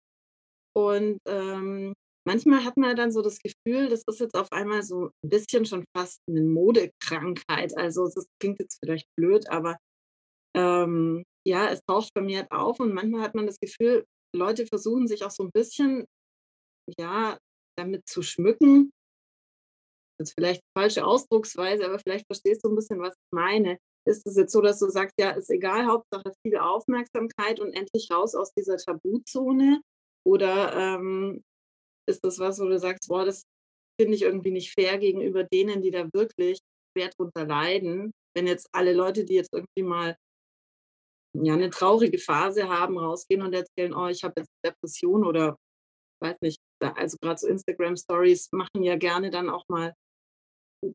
Und 0.77 1.19
ähm, 1.27 1.95
manchmal 2.25 2.65
hat 2.65 2.77
man 2.77 2.95
dann 2.95 3.11
so 3.11 3.21
das 3.23 3.41
Gefühl, 3.41 3.89
das 3.89 4.05
ist 4.07 4.21
jetzt 4.21 4.37
auf 4.37 4.53
einmal 4.53 4.83
so 4.83 5.07
ein 5.07 5.29
bisschen 5.29 5.67
schon 5.67 5.85
fast 5.97 6.21
eine 6.29 6.43
Modekrankheit. 6.43 7.77
Also 7.77 8.05
das 8.07 8.27
klingt 8.41 8.61
jetzt 8.61 8.79
vielleicht 8.85 9.07
blöd, 9.17 9.51
aber 9.51 9.77
ähm, 10.57 11.25
ja, 11.47 11.69
es 11.71 11.81
taucht 11.89 12.11
vermehrt 12.17 12.51
auf 12.53 12.79
und 12.79 12.95
manchmal 12.95 13.23
hat 13.23 13.35
man 13.35 13.47
das 13.47 13.59
Gefühl, 13.59 14.05
Leute 14.37 14.67
versuchen 14.67 15.09
sich 15.09 15.25
auch 15.25 15.31
so 15.31 15.45
ein 15.45 15.51
bisschen 15.53 16.05
ja, 16.99 17.39
damit 17.77 18.09
zu 18.09 18.23
schmücken. 18.23 18.93
Das 20.19 20.31
ist 20.31 20.35
vielleicht 20.35 20.63
falsche 20.77 21.05
Ausdrucksweise, 21.05 21.85
aber 21.85 21.99
vielleicht 21.99 22.27
verstehst 22.27 22.65
du 22.65 22.71
ein 22.71 22.77
bisschen, 22.77 23.01
was 23.01 23.15
ich 23.15 23.33
meine. 23.33 23.79
Ist 24.07 24.27
es 24.27 24.37
jetzt 24.37 24.53
so, 24.53 24.61
dass 24.61 24.79
du 24.79 24.89
sagst, 24.89 25.15
ja, 25.21 25.31
ist 25.31 25.51
egal, 25.51 25.87
Hauptsache 25.87 26.33
viel 26.43 26.57
Aufmerksamkeit 26.57 27.61
und 27.61 27.73
endlich 27.75 28.11
raus 28.11 28.35
aus 28.35 28.53
dieser 28.55 28.77
Tabuzone? 28.79 29.81
Oder 30.27 30.75
ähm, 30.75 31.43
ist 32.09 32.25
das 32.25 32.39
was, 32.39 32.59
wo 32.59 32.65
du 32.65 32.79
sagst, 32.79 33.09
boah, 33.09 33.25
das 33.25 33.43
finde 34.01 34.15
ich 34.15 34.23
irgendwie 34.23 34.51
nicht 34.51 34.73
fair 34.73 34.99
gegenüber 34.99 35.45
denen, 35.45 35.83
die 35.83 35.91
da 35.91 36.09
wirklich 36.13 36.59
schwer 36.97 37.11
drunter 37.11 37.47
leiden? 37.47 38.13
Wenn 38.35 38.47
jetzt 38.47 38.69
alle 38.73 38.95
Leute, 38.95 39.25
die 39.25 39.35
jetzt 39.35 39.53
irgendwie 39.53 39.83
mal 39.83 40.17
ja, 41.37 41.55
eine 41.55 41.71
traurige 41.71 42.19
Phase 42.19 42.69
haben, 42.69 42.99
rausgehen 42.99 43.43
und 43.43 43.55
erzählen, 43.55 43.95
oh, 43.95 44.09
ich 44.09 44.25
habe 44.25 44.41
jetzt 44.41 44.51
Depression 44.65 45.25
oder 45.25 45.57
weiß 46.23 46.37
nicht, 46.41 46.59
also 46.81 47.17
gerade 47.21 47.39
so 47.39 47.49
Instagram-Stories 47.49 48.51
machen 48.53 48.83
ja 48.83 48.97
gerne 48.97 49.31
dann 49.31 49.51
auch 49.51 49.69
mal 49.69 49.95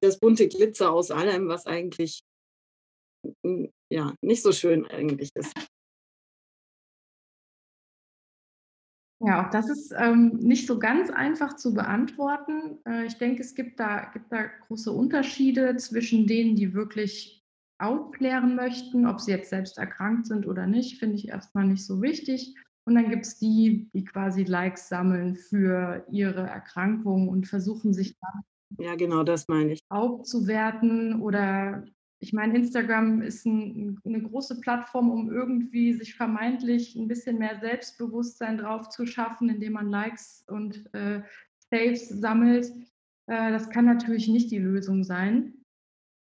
das 0.01 0.19
bunte 0.19 0.47
Glitzer 0.47 0.91
aus 0.91 1.11
allem, 1.11 1.47
was 1.47 1.65
eigentlich 1.65 2.23
ja 3.89 4.13
nicht 4.21 4.43
so 4.43 4.51
schön 4.51 4.85
eigentlich 4.87 5.31
ist. 5.35 5.53
Ja, 9.25 9.45
auch 9.45 9.49
das 9.51 9.69
ist 9.69 9.93
ähm, 9.97 10.31
nicht 10.41 10.67
so 10.67 10.77
ganz 10.77 11.09
einfach 11.09 11.55
zu 11.55 11.73
beantworten. 11.73 12.79
Äh, 12.85 13.05
ich 13.05 13.17
denke, 13.17 13.41
es 13.41 13.55
gibt 13.55 13.79
da, 13.79 14.11
gibt 14.11 14.29
da 14.33 14.43
große 14.67 14.91
Unterschiede 14.91 15.77
zwischen 15.77 16.27
denen, 16.27 16.57
die 16.57 16.73
wirklich 16.73 17.41
aufklären 17.79 18.55
möchten, 18.55 19.07
ob 19.07 19.21
sie 19.21 19.31
jetzt 19.31 19.49
selbst 19.49 19.77
erkrankt 19.77 20.27
sind 20.27 20.45
oder 20.45 20.67
nicht, 20.67 20.99
finde 20.99 21.15
ich 21.15 21.29
erstmal 21.29 21.65
nicht 21.65 21.85
so 21.85 22.01
wichtig. 22.01 22.53
Und 22.85 22.95
dann 22.95 23.09
gibt 23.09 23.25
es 23.25 23.37
die, 23.39 23.89
die 23.93 24.03
quasi 24.03 24.43
Likes 24.43 24.89
sammeln 24.89 25.35
für 25.35 26.05
ihre 26.11 26.41
Erkrankung 26.41 27.29
und 27.29 27.47
versuchen 27.47 27.93
sich 27.93 28.17
dann 28.19 28.43
ja, 28.79 28.95
genau, 28.95 29.23
das 29.23 29.47
meine 29.47 29.73
ich. 29.73 29.83
aufzuwerten. 29.89 31.21
Oder 31.21 31.85
ich 32.19 32.33
meine, 32.33 32.55
Instagram 32.55 33.21
ist 33.21 33.45
ein, 33.45 33.99
eine 34.05 34.21
große 34.21 34.59
Plattform, 34.61 35.11
um 35.11 35.31
irgendwie 35.31 35.93
sich 35.93 36.15
vermeintlich 36.15 36.95
ein 36.95 37.07
bisschen 37.07 37.37
mehr 37.37 37.59
Selbstbewusstsein 37.59 38.57
drauf 38.57 38.89
zu 38.89 39.05
schaffen, 39.05 39.49
indem 39.49 39.73
man 39.73 39.89
Likes 39.89 40.43
und 40.47 40.89
äh, 40.93 41.21
Saves 41.71 42.09
sammelt. 42.09 42.71
Äh, 43.27 43.51
das 43.51 43.69
kann 43.69 43.85
natürlich 43.85 44.27
nicht 44.27 44.51
die 44.51 44.59
Lösung 44.59 45.03
sein. 45.03 45.53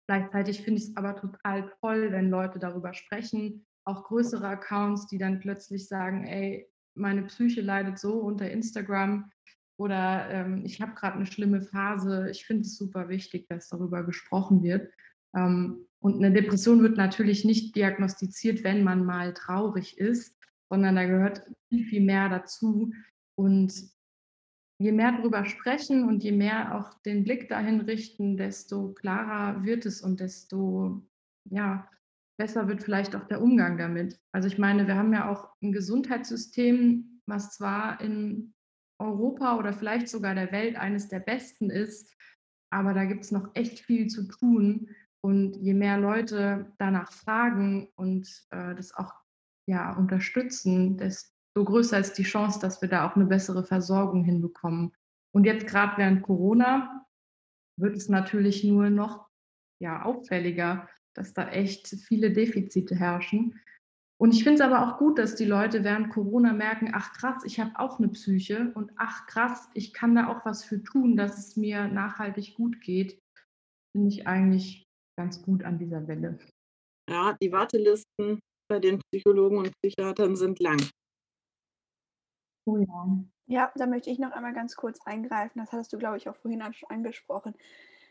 Gleichzeitig 0.07 0.61
finde 0.61 0.81
ich 0.81 0.89
es 0.89 0.97
aber 0.97 1.15
total 1.15 1.71
toll, 1.79 2.11
wenn 2.11 2.29
Leute 2.29 2.59
darüber 2.59 2.93
sprechen, 2.93 3.65
auch 3.85 4.03
größere 4.05 4.47
Accounts, 4.47 5.07
die 5.07 5.17
dann 5.17 5.39
plötzlich 5.39 5.87
sagen, 5.87 6.25
ey, 6.25 6.69
meine 6.95 7.23
Psyche 7.23 7.61
leidet 7.61 7.99
so 7.99 8.19
unter 8.19 8.49
Instagram 8.49 9.31
oder 9.77 10.29
ähm, 10.29 10.63
ich 10.65 10.81
habe 10.81 10.93
gerade 10.93 11.15
eine 11.15 11.25
schlimme 11.25 11.61
Phase. 11.61 12.29
Ich 12.29 12.45
finde 12.45 12.61
es 12.61 12.77
super 12.77 13.09
wichtig, 13.09 13.47
dass 13.49 13.69
darüber 13.69 14.03
gesprochen 14.03 14.63
wird. 14.63 14.91
Ähm, 15.35 15.87
und 15.99 16.17
eine 16.17 16.31
Depression 16.31 16.83
wird 16.83 16.97
natürlich 16.97 17.43
nicht 17.45 17.75
diagnostiziert, 17.75 18.63
wenn 18.63 18.83
man 18.83 19.03
mal 19.05 19.33
traurig 19.33 19.97
ist, 19.97 20.37
sondern 20.69 20.95
da 20.95 21.05
gehört 21.05 21.41
viel, 21.69 21.85
viel 21.85 22.01
mehr 22.01 22.29
dazu. 22.29 22.93
Und 23.35 23.73
je 24.79 24.91
mehr 24.91 25.13
darüber 25.13 25.45
sprechen 25.45 26.07
und 26.07 26.23
je 26.23 26.33
mehr 26.33 26.75
auch 26.75 27.01
den 27.03 27.23
Blick 27.23 27.49
dahin 27.49 27.81
richten, 27.81 28.37
desto 28.37 28.93
klarer 28.93 29.63
wird 29.63 29.85
es 29.85 30.01
und 30.01 30.19
desto 30.19 31.01
ja, 31.49 31.89
besser 32.37 32.67
wird 32.67 32.83
vielleicht 32.83 33.15
auch 33.15 33.25
der 33.25 33.41
Umgang 33.41 33.77
damit. 33.77 34.19
Also 34.31 34.47
ich 34.47 34.57
meine, 34.57 34.87
wir 34.87 34.95
haben 34.95 35.13
ja 35.13 35.29
auch 35.29 35.49
ein 35.61 35.71
Gesundheitssystem, 35.71 37.21
was 37.25 37.51
zwar 37.51 38.01
in 38.01 38.53
Europa 38.99 39.57
oder 39.57 39.73
vielleicht 39.73 40.07
sogar 40.09 40.35
der 40.35 40.51
Welt 40.51 40.75
eines 40.75 41.07
der 41.07 41.19
besten 41.19 41.69
ist, 41.69 42.15
aber 42.71 42.93
da 42.93 43.05
gibt 43.05 43.23
es 43.23 43.31
noch 43.31 43.49
echt 43.53 43.79
viel 43.79 44.07
zu 44.07 44.27
tun. 44.27 44.89
Und 45.21 45.55
je 45.55 45.73
mehr 45.73 45.97
Leute 45.97 46.73
danach 46.79 47.13
fragen 47.13 47.87
und 47.95 48.27
äh, 48.49 48.75
das 48.75 48.93
auch 48.93 49.13
ja, 49.69 49.95
unterstützen, 49.95 50.97
desto 50.97 51.31
größer 51.55 51.97
ist 51.97 52.17
die 52.17 52.23
Chance, 52.23 52.59
dass 52.59 52.81
wir 52.81 52.89
da 52.89 53.07
auch 53.07 53.15
eine 53.15 53.25
bessere 53.25 53.63
Versorgung 53.63 54.25
hinbekommen. 54.25 54.91
Und 55.33 55.45
jetzt 55.45 55.67
gerade 55.67 55.97
während 55.97 56.23
Corona 56.23 57.05
wird 57.79 57.95
es 57.95 58.09
natürlich 58.09 58.65
nur 58.65 58.89
noch 58.89 59.29
ja, 59.79 60.03
auffälliger, 60.03 60.89
dass 61.13 61.34
da 61.34 61.49
echt 61.49 61.88
viele 61.88 62.32
Defizite 62.32 62.95
herrschen. 62.95 63.60
Und 64.19 64.34
ich 64.34 64.43
finde 64.43 64.56
es 64.56 64.62
aber 64.62 64.88
auch 64.88 64.97
gut, 64.97 65.17
dass 65.17 65.36
die 65.36 65.45
Leute 65.45 65.84
während 65.84 66.10
Corona 66.10 66.54
merken, 66.54 66.91
ach 66.93 67.13
krass, 67.13 67.43
ich 67.45 67.60
habe 67.60 67.71
auch 67.78 67.99
eine 67.99 68.10
Psyche 68.10 68.71
und 68.76 68.91
ach 68.95 69.26
krass, 69.28 69.69
ich 69.73 69.93
kann 69.93 70.15
da 70.15 70.28
auch 70.28 70.45
was 70.45 70.63
für 70.63 70.82
tun, 70.82 71.17
dass 71.17 71.38
es 71.38 71.58
mir 71.58 71.88
nachhaltig 71.88 72.56
gut 72.56 72.80
geht. 72.82 73.19
Finde 73.91 74.10
ich 74.10 74.28
eigentlich 74.28 74.86
ganz 75.19 75.41
gut 75.41 75.63
an 75.63 75.78
dieser 75.78 76.08
Welle. 76.08 76.39
Ja, 77.10 77.36
die 77.41 77.52
Wartelisten 77.52 78.39
bei 78.69 78.80
den 78.80 79.02
Psychologen 79.12 79.58
und 79.58 79.71
Psychiatern 79.82 80.36
sind 80.36 80.60
lang. 80.60 80.82
Oh 82.65 82.78
ja. 82.78 83.23
Ja, 83.47 83.71
da 83.76 83.88
möchte 83.88 84.10
ich 84.10 84.19
noch 84.19 84.32
einmal 84.32 84.54
ganz 84.54 84.76
kurz 84.76 84.99
eingreifen. 85.06 85.60
Das 85.60 85.71
hattest 85.73 85.91
du, 85.91 85.97
glaube 85.97 86.17
ich, 86.17 86.30
auch 86.30 86.36
vorhin 86.36 86.62
schon 86.73 86.89
angesprochen, 86.89 87.54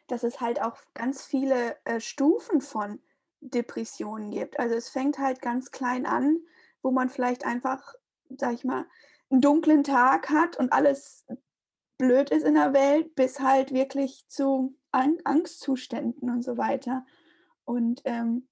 dass 0.07 0.23
es 0.25 0.41
halt 0.41 0.61
auch 0.61 0.77
ganz 0.95 1.25
viele 1.25 1.77
äh, 1.85 2.01
Stufen 2.01 2.61
von 2.61 3.01
Depressionen 3.41 4.31
gibt. 4.31 4.59
Also 4.59 4.75
es 4.75 4.89
fängt 4.89 5.19
halt 5.19 5.43
ganz 5.43 5.71
klein 5.71 6.07
an, 6.07 6.39
wo 6.83 6.91
man 6.91 7.09
vielleicht 7.09 7.45
einfach, 7.45 7.95
sag 8.37 8.55
ich 8.55 8.65
mal, 8.65 8.87
einen 9.31 9.41
dunklen 9.41 9.85
Tag 9.85 10.31
hat 10.31 10.57
und 10.57 10.73
alles 10.73 11.27
blöd 11.99 12.31
ist 12.31 12.45
in 12.45 12.55
der 12.55 12.73
Welt, 12.73 13.15
bis 13.15 13.41
halt 13.41 13.73
wirklich 13.73 14.27
zu 14.29 14.77
An 14.91 15.19
Angstzuständen 15.25 16.31
und 16.31 16.43
so 16.43 16.57
weiter. 16.57 17.05
Und 17.65 18.03
ähm, 18.05 18.49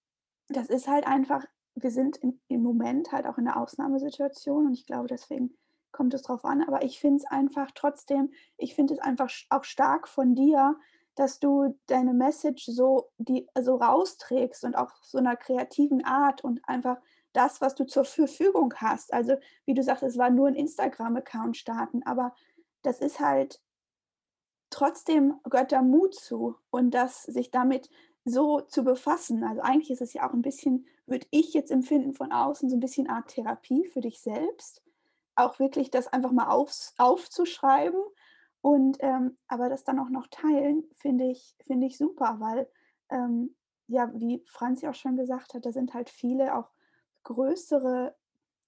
das 0.48 0.70
ist 0.70 0.88
halt 0.88 1.06
einfach, 1.06 1.44
wir 1.74 1.90
sind 1.90 2.16
in, 2.16 2.40
im 2.48 2.62
Moment 2.62 3.12
halt 3.12 3.26
auch 3.26 3.38
in 3.38 3.46
einer 3.46 3.60
Ausnahmesituation 3.60 4.66
und 4.66 4.74
ich 4.74 4.86
glaube, 4.86 5.08
deswegen 5.08 5.56
kommt 5.92 6.14
es 6.14 6.22
drauf 6.22 6.44
an. 6.44 6.62
Aber 6.62 6.82
ich 6.82 7.00
finde 7.00 7.18
es 7.18 7.26
einfach 7.26 7.70
trotzdem, 7.74 8.32
ich 8.56 8.74
finde 8.74 8.94
es 8.94 9.00
einfach 9.00 9.30
auch 9.50 9.64
stark 9.64 10.08
von 10.08 10.34
dir, 10.34 10.76
dass 11.20 11.38
du 11.38 11.78
deine 11.86 12.14
Message 12.14 12.64
so, 12.64 13.10
die, 13.18 13.46
so 13.60 13.76
rausträgst 13.76 14.64
und 14.64 14.74
auch 14.74 14.90
so 15.02 15.18
einer 15.18 15.36
kreativen 15.36 16.02
Art 16.02 16.42
und 16.42 16.66
einfach 16.66 16.96
das, 17.34 17.60
was 17.60 17.74
du 17.74 17.84
zur 17.84 18.06
Verfügung 18.06 18.72
hast. 18.76 19.12
Also, 19.12 19.36
wie 19.66 19.74
du 19.74 19.82
sagst, 19.82 20.02
es 20.02 20.16
war 20.16 20.30
nur 20.30 20.48
ein 20.48 20.54
Instagram-Account 20.54 21.58
starten, 21.58 22.02
aber 22.04 22.34
das 22.80 23.02
ist 23.02 23.20
halt 23.20 23.60
trotzdem 24.70 25.38
gehört 25.44 25.72
da 25.72 25.82
Mut 25.82 26.14
zu 26.14 26.56
und 26.70 26.92
das 26.92 27.24
sich 27.24 27.50
damit 27.50 27.90
so 28.24 28.62
zu 28.62 28.82
befassen. 28.82 29.44
Also 29.44 29.60
eigentlich 29.60 29.90
ist 29.90 30.00
es 30.00 30.14
ja 30.14 30.26
auch 30.26 30.32
ein 30.32 30.40
bisschen, 30.40 30.86
würde 31.04 31.26
ich 31.30 31.52
jetzt 31.52 31.70
empfinden 31.70 32.14
von 32.14 32.32
außen, 32.32 32.70
so 32.70 32.76
ein 32.76 32.80
bisschen 32.80 33.10
Art 33.10 33.28
Therapie 33.28 33.86
für 33.88 34.00
dich 34.00 34.22
selbst. 34.22 34.82
Auch 35.34 35.58
wirklich 35.58 35.90
das 35.90 36.06
einfach 36.06 36.32
mal 36.32 36.48
auf, 36.48 36.72
aufzuschreiben 36.96 38.00
und 38.62 38.98
ähm, 39.00 39.38
aber 39.48 39.68
das 39.68 39.84
dann 39.84 39.98
auch 39.98 40.10
noch 40.10 40.26
teilen, 40.28 40.84
finde 40.96 41.24
ich, 41.24 41.56
finde 41.66 41.86
ich 41.86 41.96
super, 41.96 42.36
weil 42.40 42.68
ähm, 43.10 43.54
ja, 43.86 44.10
wie 44.14 44.42
Franzi 44.46 44.86
auch 44.86 44.94
schon 44.94 45.16
gesagt 45.16 45.54
hat, 45.54 45.66
da 45.66 45.72
sind 45.72 45.94
halt 45.94 46.10
viele 46.10 46.56
auch 46.56 46.70
größere, 47.24 48.14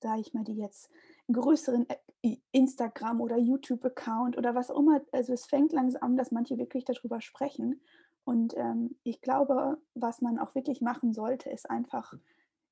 sage 0.01 0.21
ich 0.21 0.35
mal, 0.35 0.45
die 0.45 0.57
jetzt 0.57 0.91
größeren 1.31 1.87
äh, 2.23 2.37
Instagram 2.51 3.21
oder 3.21 3.37
YouTube-Account 3.39 4.37
oder 4.37 4.55
was 4.55 4.71
auch 4.71 4.81
immer. 4.81 5.01
Also 5.13 5.33
es 5.33 5.47
fängt 5.47 5.73
langsam 5.73 6.03
an, 6.03 6.17
dass 6.17 6.33
manche 6.33 6.59
wirklich 6.59 6.85
darüber 6.85 7.21
sprechen. 7.21 7.81
Und 8.25 8.57
ähm, 8.57 8.97
ich 9.03 9.21
glaube, 9.21 9.79
was 9.95 10.23
man 10.23 10.39
auch 10.39 10.55
wirklich 10.55 10.81
machen 10.81 11.13
sollte, 11.13 11.51
ist 11.51 11.69
einfach, 11.71 12.15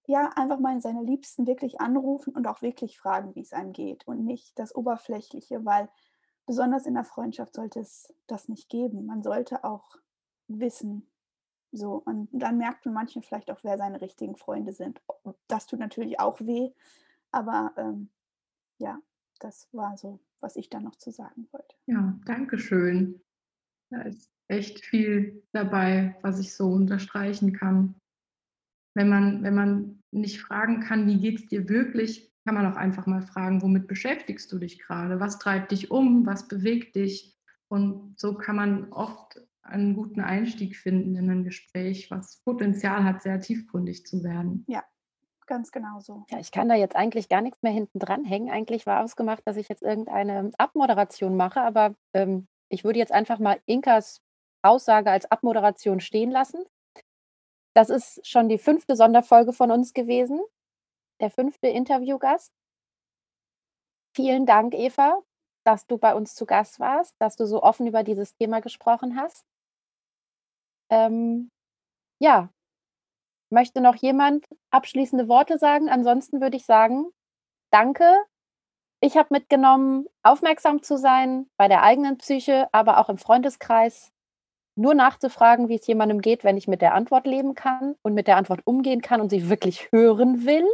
ja, 0.06 0.30
einfach 0.36 0.58
mal 0.58 0.80
seine 0.80 1.02
Liebsten 1.02 1.46
wirklich 1.46 1.80
anrufen 1.80 2.34
und 2.34 2.46
auch 2.46 2.62
wirklich 2.62 2.98
fragen, 2.98 3.34
wie 3.34 3.42
es 3.42 3.52
einem 3.52 3.72
geht 3.72 4.06
und 4.06 4.24
nicht 4.24 4.58
das 4.58 4.74
Oberflächliche, 4.74 5.64
weil 5.64 5.88
besonders 6.50 6.84
in 6.84 6.94
der 6.94 7.04
Freundschaft 7.04 7.54
sollte 7.54 7.78
es 7.78 8.12
das 8.26 8.48
nicht 8.48 8.68
geben. 8.68 9.06
Man 9.06 9.22
sollte 9.22 9.62
auch 9.62 9.96
wissen, 10.48 11.06
so, 11.70 12.02
und 12.04 12.28
dann 12.32 12.58
merkt 12.58 12.84
man 12.84 12.94
manchmal 12.94 13.22
vielleicht 13.22 13.52
auch, 13.52 13.62
wer 13.62 13.78
seine 13.78 14.00
richtigen 14.00 14.34
Freunde 14.34 14.72
sind. 14.72 15.00
Das 15.46 15.68
tut 15.68 15.78
natürlich 15.78 16.18
auch 16.18 16.40
weh, 16.40 16.72
aber 17.30 17.72
ähm, 17.76 18.08
ja, 18.78 19.00
das 19.38 19.68
war 19.70 19.96
so, 19.96 20.18
was 20.40 20.56
ich 20.56 20.68
da 20.68 20.80
noch 20.80 20.96
zu 20.96 21.12
sagen 21.12 21.46
wollte. 21.52 21.76
Ja, 21.86 22.18
danke 22.24 22.58
schön. 22.58 23.22
Da 23.90 24.02
ist 24.02 24.28
echt 24.48 24.84
viel 24.84 25.44
dabei, 25.52 26.18
was 26.22 26.40
ich 26.40 26.52
so 26.52 26.66
unterstreichen 26.66 27.52
kann. 27.52 27.94
Wenn 28.96 29.08
man, 29.08 29.44
wenn 29.44 29.54
man 29.54 30.02
nicht 30.10 30.40
fragen 30.40 30.80
kann, 30.80 31.06
wie 31.06 31.20
geht 31.20 31.38
es 31.38 31.46
dir 31.46 31.68
wirklich, 31.68 32.29
kann 32.50 32.64
man 32.64 32.72
auch 32.72 32.76
einfach 32.76 33.06
mal 33.06 33.22
fragen, 33.22 33.62
womit 33.62 33.86
beschäftigst 33.86 34.50
du 34.50 34.58
dich 34.58 34.80
gerade? 34.80 35.20
Was 35.20 35.38
treibt 35.38 35.70
dich 35.70 35.92
um? 35.92 36.26
Was 36.26 36.48
bewegt 36.48 36.96
dich? 36.96 37.38
Und 37.68 38.18
so 38.18 38.34
kann 38.34 38.56
man 38.56 38.92
oft 38.92 39.40
einen 39.62 39.94
guten 39.94 40.20
Einstieg 40.20 40.74
finden 40.74 41.14
in 41.14 41.30
ein 41.30 41.44
Gespräch, 41.44 42.10
was 42.10 42.42
Potenzial 42.44 43.04
hat, 43.04 43.22
sehr 43.22 43.40
tiefgründig 43.40 44.04
zu 44.04 44.24
werden. 44.24 44.64
Ja, 44.66 44.82
ganz 45.46 45.70
genau 45.70 46.00
so. 46.00 46.24
Ja, 46.28 46.40
ich 46.40 46.50
kann 46.50 46.68
da 46.68 46.74
jetzt 46.74 46.96
eigentlich 46.96 47.28
gar 47.28 47.40
nichts 47.40 47.62
mehr 47.62 47.70
hinten 47.70 48.00
dran 48.00 48.24
hängen. 48.24 48.50
Eigentlich 48.50 48.84
war 48.84 49.04
ausgemacht, 49.04 49.46
dass 49.46 49.56
ich 49.56 49.68
jetzt 49.68 49.82
irgendeine 49.82 50.50
Abmoderation 50.58 51.36
mache, 51.36 51.60
aber 51.60 51.94
ähm, 52.14 52.48
ich 52.68 52.82
würde 52.82 52.98
jetzt 52.98 53.12
einfach 53.12 53.38
mal 53.38 53.60
Inkas 53.66 54.22
Aussage 54.62 55.12
als 55.12 55.30
Abmoderation 55.30 56.00
stehen 56.00 56.32
lassen. 56.32 56.64
Das 57.74 57.90
ist 57.90 58.26
schon 58.26 58.48
die 58.48 58.58
fünfte 58.58 58.96
Sonderfolge 58.96 59.52
von 59.52 59.70
uns 59.70 59.92
gewesen 59.92 60.40
der 61.20 61.30
fünfte 61.30 61.68
Interviewgast. 61.68 62.52
Vielen 64.14 64.46
Dank, 64.46 64.74
Eva, 64.74 65.22
dass 65.64 65.86
du 65.86 65.98
bei 65.98 66.14
uns 66.14 66.34
zu 66.34 66.46
Gast 66.46 66.80
warst, 66.80 67.14
dass 67.20 67.36
du 67.36 67.46
so 67.46 67.62
offen 67.62 67.86
über 67.86 68.02
dieses 68.02 68.34
Thema 68.34 68.60
gesprochen 68.60 69.16
hast. 69.16 69.44
Ähm, 70.90 71.50
ja, 72.20 72.50
möchte 73.50 73.80
noch 73.80 73.96
jemand 73.96 74.46
abschließende 74.70 75.28
Worte 75.28 75.58
sagen? 75.58 75.88
Ansonsten 75.88 76.40
würde 76.40 76.56
ich 76.56 76.64
sagen, 76.64 77.06
danke. 77.70 78.04
Ich 79.02 79.16
habe 79.16 79.28
mitgenommen, 79.30 80.06
aufmerksam 80.22 80.82
zu 80.82 80.98
sein 80.98 81.48
bei 81.56 81.68
der 81.68 81.82
eigenen 81.82 82.18
Psyche, 82.18 82.68
aber 82.72 82.98
auch 82.98 83.08
im 83.08 83.18
Freundeskreis. 83.18 84.12
Nur 84.76 84.94
nachzufragen, 84.94 85.68
wie 85.68 85.76
es 85.76 85.86
jemandem 85.86 86.20
geht, 86.20 86.44
wenn 86.44 86.56
ich 86.56 86.68
mit 86.68 86.82
der 86.82 86.94
Antwort 86.94 87.26
leben 87.26 87.54
kann 87.54 87.96
und 88.02 88.14
mit 88.14 88.26
der 88.26 88.36
Antwort 88.36 88.60
umgehen 88.66 89.02
kann 89.02 89.20
und 89.20 89.30
sie 89.30 89.48
wirklich 89.48 89.90
hören 89.92 90.44
will 90.46 90.66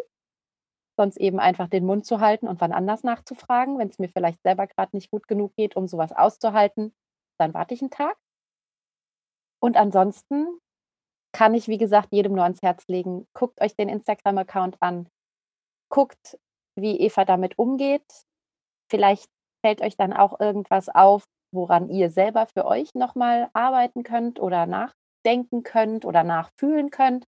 sonst 0.96 1.18
eben 1.18 1.38
einfach 1.38 1.68
den 1.68 1.85
Mund 1.85 2.06
zu 2.06 2.20
halten 2.20 2.48
und 2.48 2.61
wann 2.61 2.72
anders 2.72 3.02
nachzufragen, 3.02 3.78
wenn 3.78 3.88
es 3.88 3.98
mir 3.98 4.09
vielleicht 4.09 4.42
selber 4.42 4.66
gerade 4.66 4.96
nicht 4.96 5.11
gut 5.11 5.28
genug 5.28 5.54
geht, 5.56 5.76
um 5.76 5.87
sowas 5.87 6.12
auszuhalten, 6.12 6.94
dann 7.38 7.54
warte 7.54 7.74
ich 7.74 7.82
einen 7.82 7.90
Tag. 7.90 8.16
Und 9.61 9.76
ansonsten 9.76 10.59
kann 11.32 11.54
ich, 11.54 11.68
wie 11.68 11.78
gesagt, 11.78 12.09
jedem 12.12 12.32
nur 12.32 12.44
ans 12.44 12.62
Herz 12.62 12.87
legen, 12.88 13.26
guckt 13.35 13.61
euch 13.61 13.76
den 13.76 13.88
Instagram-Account 13.88 14.76
an, 14.80 15.09
guckt, 15.90 16.38
wie 16.78 16.98
Eva 17.00 17.24
damit 17.24 17.59
umgeht. 17.59 18.24
Vielleicht 18.90 19.28
fällt 19.64 19.82
euch 19.82 19.96
dann 19.96 20.12
auch 20.12 20.40
irgendwas 20.40 20.88
auf, 20.88 21.24
woran 21.52 21.88
ihr 21.88 22.11
selber 22.11 22.46
für 22.46 22.64
euch 22.64 22.94
nochmal 22.94 23.50
arbeiten 23.52 24.02
könnt 24.02 24.40
oder 24.40 24.66
nachdenken 24.66 25.62
könnt 25.62 26.04
oder 26.04 26.22
nachfühlen 26.22 26.90
könnt. 26.90 27.26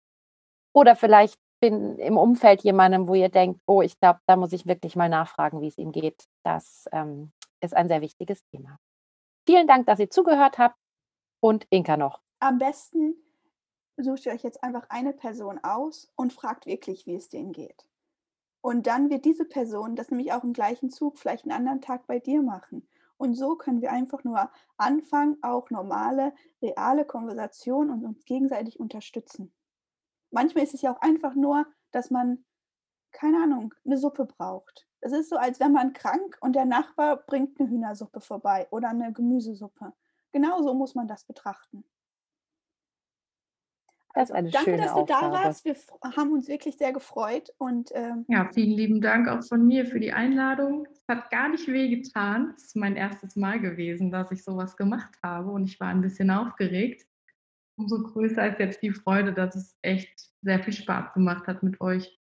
Oder 0.73 0.95
vielleicht 0.95 1.39
bin 1.63 1.97
im 1.97 2.17
Umfeld 2.17 2.61
jemandem, 2.63 3.07
wo 3.07 3.15
ihr 3.15 3.29
denkt, 3.29 3.61
oh, 3.67 3.81
ich 3.81 3.97
glaube, 3.97 4.19
da 4.27 4.35
muss 4.35 4.51
ich 4.51 4.65
wirklich 4.65 4.97
mal 4.97 5.07
nachfragen, 5.07 5.61
wie 5.61 5.69
es 5.69 5.77
ihm 5.77 5.93
geht. 5.93 6.25
Das 6.43 6.89
ähm, 6.91 7.31
ist 7.61 7.73
ein 7.73 7.87
sehr 7.87 8.01
wichtiges 8.01 8.43
Thema. 8.47 8.79
Vielen 9.45 9.65
Dank, 9.65 9.87
dass 9.87 9.99
ihr 9.99 10.09
zugehört 10.09 10.57
habt 10.57 10.75
und 11.39 11.65
Inka 11.69 11.95
noch. 11.95 12.19
Am 12.41 12.57
besten 12.57 13.15
sucht 13.95 14.25
ihr 14.25 14.33
euch 14.33 14.43
jetzt 14.43 14.61
einfach 14.61 14.89
eine 14.89 15.13
Person 15.13 15.57
aus 15.63 16.11
und 16.17 16.33
fragt 16.33 16.65
wirklich, 16.65 17.05
wie 17.05 17.15
es 17.15 17.29
denen 17.29 17.53
geht. 17.53 17.87
Und 18.59 18.85
dann 18.85 19.09
wird 19.09 19.23
diese 19.23 19.45
Person 19.45 19.95
das 19.95 20.11
nämlich 20.11 20.33
auch 20.33 20.43
im 20.43 20.51
gleichen 20.51 20.89
Zug 20.89 21.17
vielleicht 21.17 21.45
einen 21.45 21.57
anderen 21.57 21.79
Tag 21.79 22.07
bei 22.07 22.19
dir 22.19 22.41
machen. 22.41 22.85
Und 23.15 23.35
so 23.35 23.55
können 23.55 23.81
wir 23.81 23.93
einfach 23.93 24.25
nur 24.25 24.51
anfangen, 24.75 25.37
auch 25.41 25.69
normale, 25.69 26.33
reale 26.61 27.05
Konversationen 27.05 27.89
und 27.89 28.03
uns 28.03 28.25
gegenseitig 28.25 28.81
unterstützen 28.81 29.53
manchmal 30.33 30.63
ist 30.65 30.73
es 30.73 30.81
ja 30.81 30.93
auch 30.93 31.01
einfach 31.01 31.35
nur, 31.35 31.65
dass 31.91 32.11
man, 32.11 32.43
keine 33.11 33.43
Ahnung, 33.43 33.73
eine 33.85 33.97
Suppe 33.97 34.25
braucht. 34.25 34.87
Es 34.99 35.11
ist 35.11 35.29
so, 35.29 35.37
als 35.37 35.59
wäre 35.59 35.69
man 35.69 35.93
krank 35.93 36.37
und 36.41 36.55
der 36.55 36.65
Nachbar 36.65 37.17
bringt 37.17 37.59
eine 37.59 37.69
Hühnersuppe 37.69 38.21
vorbei 38.21 38.67
oder 38.71 38.89
eine 38.89 39.13
Gemüsesuppe. 39.13 39.93
Genauso 40.31 40.73
muss 40.73 40.95
man 40.95 41.07
das 41.07 41.25
betrachten. 41.25 41.83
Das 44.15 44.29
ist 44.29 44.35
eine 44.35 44.49
Danke, 44.49 44.71
schöne 44.71 44.83
dass 44.83 44.93
du 44.93 44.99
Aufgabe. 45.01 45.35
da 45.35 45.43
warst. 45.43 45.65
Wir 45.65 45.75
haben 46.15 46.33
uns 46.33 46.47
wirklich 46.47 46.77
sehr 46.77 46.93
gefreut. 46.93 47.51
Und 47.57 47.89
ähm, 47.93 48.25
ja, 48.27 48.47
vielen 48.53 48.71
lieben 48.71 49.01
Dank 49.01 49.27
auch 49.27 49.43
von 49.43 49.65
mir 49.65 49.87
für 49.87 49.99
die 49.99 50.13
Einladung. 50.13 50.87
Es 50.91 51.03
hat 51.07 51.31
gar 51.31 51.49
nicht 51.49 51.67
weh 51.67 51.89
getan. 51.89 52.53
Es 52.55 52.65
ist 52.65 52.75
mein 52.75 52.95
erstes 52.95 53.35
Mal 53.35 53.59
gewesen, 53.59 54.11
dass 54.11 54.31
ich 54.31 54.43
sowas 54.43 54.77
gemacht 54.77 55.17
habe 55.23 55.51
und 55.51 55.65
ich 55.65 55.79
war 55.79 55.87
ein 55.87 56.01
bisschen 56.01 56.29
aufgeregt 56.29 57.07
umso 57.77 58.01
größer 58.01 58.47
ist 58.51 58.59
jetzt 58.59 58.81
die 58.81 58.91
Freude, 58.91 59.33
dass 59.33 59.55
es 59.55 59.77
echt 59.81 60.29
sehr 60.41 60.63
viel 60.63 60.73
Spaß 60.73 61.13
gemacht 61.13 61.47
hat 61.47 61.63
mit 61.63 61.79
euch. 61.81 62.19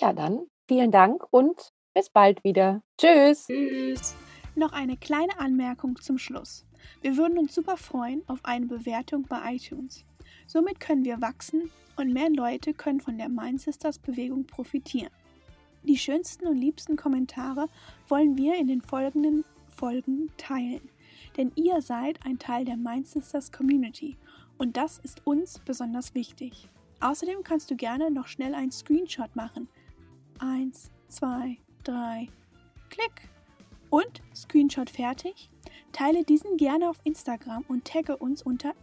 Ja, 0.00 0.12
dann 0.12 0.46
vielen 0.66 0.90
Dank 0.90 1.26
und 1.30 1.72
Bis 1.94 2.08
bald 2.08 2.42
wieder. 2.44 2.82
Tschüss. 2.98 3.46
Tschüss. 3.46 4.14
Noch 4.54 4.72
eine 4.72 4.96
kleine 4.96 5.38
Anmerkung 5.40 6.00
zum 6.00 6.18
Schluss. 6.18 6.64
Wir 7.02 7.16
würden 7.16 7.36
uns 7.36 7.54
super 7.54 7.76
freuen 7.76 8.22
auf 8.28 8.44
eine 8.44 8.66
Bewertung 8.66 9.26
bei 9.28 9.54
iTunes. 9.54 10.04
Somit 10.46 10.78
können 10.78 11.04
wir 11.04 11.20
wachsen 11.20 11.70
und 11.96 12.12
mehr 12.12 12.30
Leute 12.30 12.74
können 12.74 13.00
von 13.00 13.18
der 13.18 13.28
Mind 13.28 13.60
Sisters 13.60 13.98
Bewegung 13.98 14.46
profitieren. 14.46 15.10
Die 15.82 15.96
schönsten 15.96 16.46
und 16.46 16.56
liebsten 16.56 16.96
Kommentare 16.96 17.66
wollen 18.08 18.36
wir 18.36 18.56
in 18.56 18.68
den 18.68 18.82
folgenden 18.82 19.44
Folgen 19.68 20.30
teilen, 20.36 20.88
denn 21.36 21.50
ihr 21.56 21.80
seid 21.80 22.24
ein 22.24 22.38
Teil 22.38 22.64
der 22.64 22.76
Mind 22.76 23.08
Sisters 23.08 23.50
Community 23.50 24.16
und 24.60 24.76
das 24.76 24.98
ist 24.98 25.26
uns 25.26 25.58
besonders 25.60 26.14
wichtig. 26.14 26.68
Außerdem 27.00 27.42
kannst 27.42 27.70
du 27.70 27.76
gerne 27.76 28.10
noch 28.10 28.26
schnell 28.26 28.54
einen 28.54 28.70
Screenshot 28.70 29.34
machen. 29.34 29.68
Eins, 30.38 30.90
zwei, 31.08 31.56
drei, 31.82 32.28
klick. 32.90 33.30
Und 33.88 34.20
Screenshot 34.34 34.90
fertig. 34.90 35.48
Teile 35.92 36.24
diesen 36.24 36.58
gerne 36.58 36.90
auf 36.90 37.00
Instagram 37.04 37.64
und 37.68 37.86
tagge 37.86 38.18
uns 38.18 38.42
unter 38.42 38.74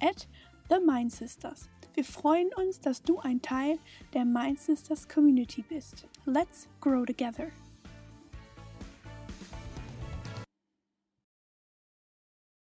@themindSisters. 0.67 1.69
Wir 1.93 2.03
freuen 2.03 2.49
uns, 2.55 2.79
dass 2.79 3.03
du 3.03 3.19
ein 3.19 3.41
Teil 3.43 3.77
der 4.13 4.25
Mind 4.25 4.59
Sisters 4.59 5.07
Community 5.07 5.61
bist. 5.61 6.07
Let's 6.25 6.67
grow 6.81 7.05
together. 7.05 7.49